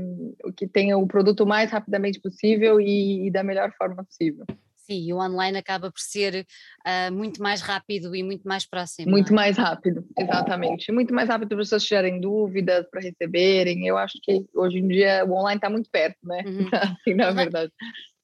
que 0.58 0.68
tenham 0.68 1.02
o 1.02 1.08
produto 1.08 1.42
o 1.42 1.48
mais 1.48 1.72
rapidamente 1.72 2.20
possível 2.20 2.82
e, 2.82 3.28
e 3.28 3.32
da 3.32 3.44
melhor 3.44 3.72
forma 3.78 4.04
possível. 4.04 4.46
Sim, 4.86 5.14
o 5.14 5.18
online 5.18 5.58
acaba 5.58 5.92
por 5.92 6.00
ser 6.00 6.46
uh, 6.86 7.12
muito 7.12 7.42
mais 7.42 7.62
rápido 7.62 8.16
e 8.16 8.22
muito 8.22 8.48
mais 8.48 8.68
próximo. 8.68 9.10
Muito 9.10 9.32
é? 9.32 9.36
mais 9.36 9.58
rápido, 9.58 10.08
exatamente. 10.18 10.92
Muito 10.92 11.14
mais 11.14 11.28
rápido 11.28 11.50
para 11.50 11.62
as 11.62 11.68
pessoas 11.68 11.84
tiverem 11.84 12.22
dúvidas, 12.22 12.88
para 12.92 13.02
receberem. 13.02 13.88
Eu 13.88 13.98
acho 13.98 14.20
que 14.22 14.46
hoje 14.54 14.78
em 14.78 14.88
dia 14.88 15.26
o 15.26 15.32
online 15.32 15.58
está 15.58 15.70
muito 15.70 15.90
perto, 15.90 16.20
né? 16.24 16.44
Uhum. 16.46 16.70
assim, 17.02 17.16
na 17.16 17.32
verdade. 17.32 17.72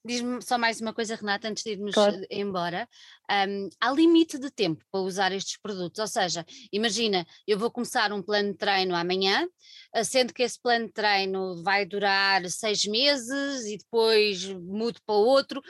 Diz-me 0.04 0.42
só 0.42 0.58
mais 0.58 0.82
uma 0.82 0.94
coisa, 0.94 1.16
Renata, 1.16 1.48
antes 1.48 1.64
de 1.64 1.72
irmos 1.72 1.94
claro. 1.94 2.26
embora. 2.30 2.90
Um, 3.30 3.70
há 3.80 3.92
limite 3.92 4.40
de 4.40 4.50
tempo 4.50 4.84
para 4.92 5.02
usar 5.02 5.32
estes 5.32 5.58
produtos, 5.62 6.00
ou 6.00 6.08
seja, 6.08 6.44
imagina, 6.72 7.26
eu 7.48 7.58
vou 7.58 7.70
começar 7.70 8.12
um 8.12 8.22
plano 8.22 8.52
de 8.52 8.58
treino 8.58 8.96
amanhã, 8.96 9.48
ah, 9.94 10.04
sendo 10.04 10.34
que 10.34 10.42
esse 10.42 10.60
plano 10.60 10.88
de 10.88 10.94
treino 10.94 11.62
vai 11.64 11.86
durar 11.86 12.44
seis 12.50 12.84
meses 12.86 13.66
e 13.68 13.78
depois 13.78 14.48
mudo 14.48 15.00
para 15.06 15.16
outro. 15.16 15.62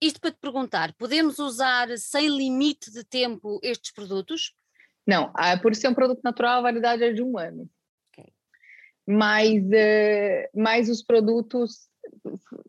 Isto 0.00 0.20
para 0.20 0.30
te 0.30 0.38
perguntar, 0.38 0.92
podemos 0.94 1.38
usar 1.38 1.88
sem 1.96 2.28
limite 2.28 2.90
de 2.90 3.02
tempo 3.02 3.58
estes 3.62 3.92
produtos? 3.92 4.54
Não, 5.06 5.32
por 5.62 5.74
ser 5.74 5.88
um 5.88 5.94
produto 5.94 6.20
natural, 6.22 6.58
a 6.58 6.62
validade 6.62 7.02
é 7.02 7.12
de 7.12 7.22
um 7.22 7.38
ano. 7.38 7.70
Okay. 8.10 8.30
Mas, 9.06 9.62
uh, 9.62 10.48
mas 10.54 10.90
os 10.90 11.02
produtos, 11.02 11.88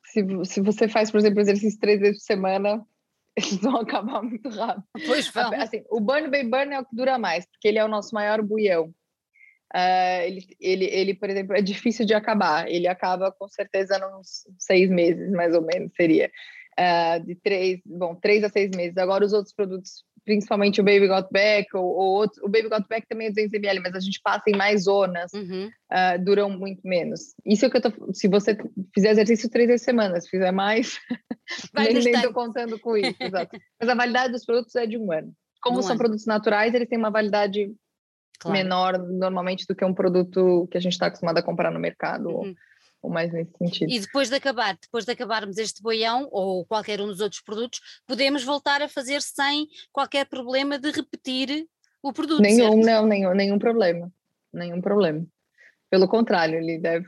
se, 0.06 0.24
se 0.46 0.62
você 0.62 0.88
faz, 0.88 1.12
por 1.12 1.18
exemplo, 1.18 1.42
exercício 1.42 1.80
três 1.80 2.00
vezes 2.00 2.20
por 2.20 2.26
semana, 2.26 2.86
eles 3.36 3.58
vão 3.58 3.78
acabar 3.78 4.22
muito 4.22 4.48
rápido. 4.50 4.86
Pois 5.06 5.28
vão. 5.30 5.52
Assim, 5.56 5.84
o 5.90 6.00
Burn 6.00 6.30
Bay 6.30 6.44
Burn 6.44 6.74
é 6.74 6.80
o 6.80 6.86
que 6.86 6.96
dura 6.96 7.18
mais, 7.18 7.46
porque 7.46 7.68
ele 7.68 7.80
é 7.80 7.84
o 7.84 7.90
nosso 7.90 8.13
maior 8.13 8.42
buião. 8.42 8.94
Uh, 9.76 10.22
ele, 10.24 10.48
ele, 10.62 10.86
ele, 10.86 11.13
por 11.13 11.30
exemplo, 11.30 11.56
é 11.56 11.62
difícil 11.62 12.06
de 12.06 12.13
acabar. 12.13 12.70
Ele 12.70 12.88
acaba 12.88 13.32
com 13.32 13.50
certeza 13.50 13.98
nos 14.00 14.48
seis 14.58 14.90
meses, 14.90 15.30
mais 15.32 15.54
ou 15.54 15.62
menos, 15.62 15.92
seria 15.96 16.32
uh, 16.80 17.26
de 17.26 17.36
três, 17.36 17.80
bom, 17.86 18.16
três 18.16 18.44
a 18.44 18.50
seis 18.50 18.72
meses. 18.76 18.98
Agora 18.98 19.26
os 19.26 19.34
outros 19.34 19.54
produtos 19.54 20.06
principalmente 20.28 20.82
o 20.82 20.84
Baby 20.84 21.08
Got 21.08 21.30
Back, 21.32 21.70
ou, 21.74 21.86
ou 21.86 22.26
o 22.44 22.50
Baby 22.50 22.68
Got 22.68 22.86
Back 22.90 23.08
também 23.08 23.28
é 23.28 23.32
200ml, 23.32 23.80
mas 23.82 23.96
a 23.96 24.00
gente 24.02 24.20
passa 24.22 24.44
em 24.50 24.58
mais 24.58 24.84
zonas, 24.84 25.32
uhum. 25.32 25.68
uh, 25.68 26.24
duram 26.24 26.50
muito 26.50 26.86
menos. 26.86 27.34
Isso 27.46 27.63
é 27.63 27.70
o 27.70 27.72
que 27.72 27.78
eu 27.78 27.82
tô, 27.82 28.13
se 28.13 28.28
você 28.28 28.58
fizer 28.94 29.12
exercício 29.12 29.50
três 29.50 29.82
semanas, 29.82 30.26
se 30.26 30.30
fizer 30.30 30.52
mais, 30.52 31.00
nem 31.74 32.12
estou 32.12 32.34
contando 32.34 32.78
com 32.78 32.98
isso, 32.98 33.16
exato. 33.22 33.58
Mas 33.80 33.90
a 33.90 33.96
validade 33.96 34.34
dos 34.34 34.46
produtos 34.46 34.76
é 34.76 34.86
de 34.86 34.98
um 34.98 35.10
ano. 35.13 35.32
Como 35.62 35.80
um 35.80 35.82
são 35.82 35.92
ano. 35.92 36.00
produtos 36.00 36.26
naturais, 36.26 36.74
eles 36.74 36.90
têm 36.90 37.00
uma 37.00 37.10
validade 37.10 37.74
claro. 38.38 38.58
menor 38.58 39.00
normalmente 39.00 39.66
do 39.66 39.74
que 39.74 39.86
um 39.86 39.94
produto 39.94 40.68
que 40.70 40.78
a 40.78 40.82
gente 40.82 40.92
está 40.92 41.06
acostumado 41.06 41.38
a 41.38 41.44
comprar 41.44 41.72
no 41.72 41.80
mercado. 41.80 42.28
Uhum 42.28 42.54
ou 43.02 43.10
mais 43.10 43.32
nesse 43.32 43.52
sentido. 43.58 43.92
E 43.92 44.00
depois 44.00 44.30
de 44.30 44.36
acabar, 44.36 44.78
depois 44.82 45.06
de 45.06 45.12
acabarmos 45.12 45.58
este 45.58 45.82
boião 45.82 46.28
ou 46.32 46.66
qualquer 46.66 47.02
um 47.02 47.08
dos 47.08 47.22
outros 47.22 47.42
produtos, 47.42 47.80
podemos 48.06 48.44
voltar 48.44 48.82
a 48.82 48.90
fazer 48.90 49.22
sem 49.22 49.68
qualquer 49.92 50.26
problema 50.26 50.78
de 50.78 50.92
repetir 50.92 51.68
o 52.02 52.14
produto. 52.14 52.42
Nenhum, 52.42 52.82
certo? 52.82 52.86
não, 52.86 53.06
nenhum, 53.06 53.34
nenhum 53.34 53.60
problema. 53.60 54.12
Nenhum 54.54 54.82
problema. 54.82 55.26
Pelo 55.90 56.08
contrário, 56.08 56.58
ele 56.60 56.80
deve 56.80 57.08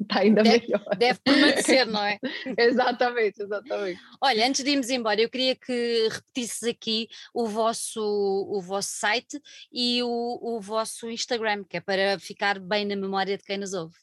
está 0.00 0.20
ainda 0.20 0.42
deve, 0.42 0.66
melhor. 0.66 0.96
Deve 0.96 1.18
permanecer, 1.20 1.86
não 1.86 2.02
é? 2.02 2.18
exatamente, 2.58 3.42
exatamente. 3.42 4.00
Olha, 4.20 4.46
antes 4.46 4.62
de 4.62 4.70
irmos 4.70 4.90
embora, 4.90 5.20
eu 5.20 5.28
queria 5.28 5.56
que 5.56 6.08
repetisses 6.08 6.62
aqui 6.62 7.08
o 7.34 7.46
vosso, 7.46 8.00
o 8.00 8.60
vosso 8.60 8.90
site 8.90 9.40
e 9.72 10.02
o, 10.02 10.38
o 10.40 10.60
vosso 10.60 11.10
Instagram, 11.10 11.64
que 11.64 11.76
é 11.76 11.80
para 11.80 12.18
ficar 12.18 12.58
bem 12.58 12.84
na 12.84 12.96
memória 12.96 13.36
de 13.36 13.44
quem 13.44 13.58
nos 13.58 13.72
ouve. 13.72 13.96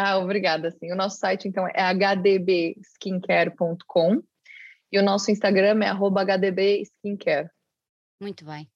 Ah, 0.00 0.16
obrigada. 0.18 0.70
Sim. 0.70 0.92
O 0.92 0.96
nosso 0.96 1.16
site, 1.16 1.48
então, 1.48 1.66
é 1.66 1.80
hdbskincare.com 1.80 4.22
e 4.92 4.98
o 4.98 5.02
nosso 5.02 5.32
Instagram 5.32 5.82
é 5.82 5.90
hdbskincare. 5.90 7.50
Muito 8.20 8.44
bem. 8.44 8.70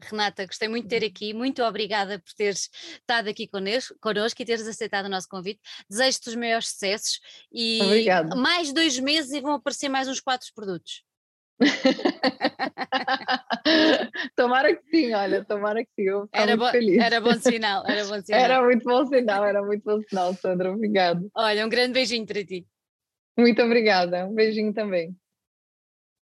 Renata, 0.00 0.46
gostei 0.46 0.68
muito 0.68 0.84
de 0.84 0.90
ter 0.90 1.04
aqui, 1.04 1.34
muito 1.34 1.60
obrigada 1.64 2.20
por 2.20 2.32
teres 2.34 2.70
estado 2.72 3.28
aqui 3.28 3.48
connosco, 3.48 3.96
e 4.38 4.44
teres 4.44 4.68
aceitado 4.68 5.06
o 5.06 5.08
nosso 5.08 5.28
convite. 5.28 5.60
Desejo-te 5.90 6.28
os 6.28 6.36
maiores 6.36 6.68
sucessos 6.68 7.18
e 7.50 8.06
mais 8.36 8.72
dois 8.72 8.96
meses 9.00 9.32
e 9.32 9.40
vão 9.40 9.54
aparecer 9.54 9.88
mais 9.88 10.06
uns 10.06 10.20
quatro 10.20 10.46
produtos. 10.54 11.02
tomara 14.36 14.74
que 14.74 14.82
sim, 14.90 15.12
olha, 15.12 15.44
tomara 15.44 15.84
que 15.84 15.90
sim. 15.96 16.08
Eu 16.08 16.28
era, 16.32 16.56
muito 16.56 16.70
feliz. 16.70 16.98
era 16.98 17.20
bom 17.20 17.34
sinal, 17.34 17.84
era 17.86 18.04
bom 18.04 18.20
sinal. 18.22 18.40
Era 18.40 18.62
muito 18.62 18.84
bom 18.84 19.06
sinal, 19.06 19.44
era 19.44 19.62
muito 19.62 19.82
bom 19.84 20.00
sinal, 20.02 20.34
Sandra. 20.34 20.72
Obrigada. 20.72 21.20
Olha, 21.34 21.66
um 21.66 21.68
grande 21.68 21.94
beijinho 21.94 22.26
para 22.26 22.44
ti. 22.44 22.66
Muito 23.36 23.60
obrigada. 23.62 24.26
Um 24.26 24.34
beijinho 24.34 24.72
também. 24.72 25.16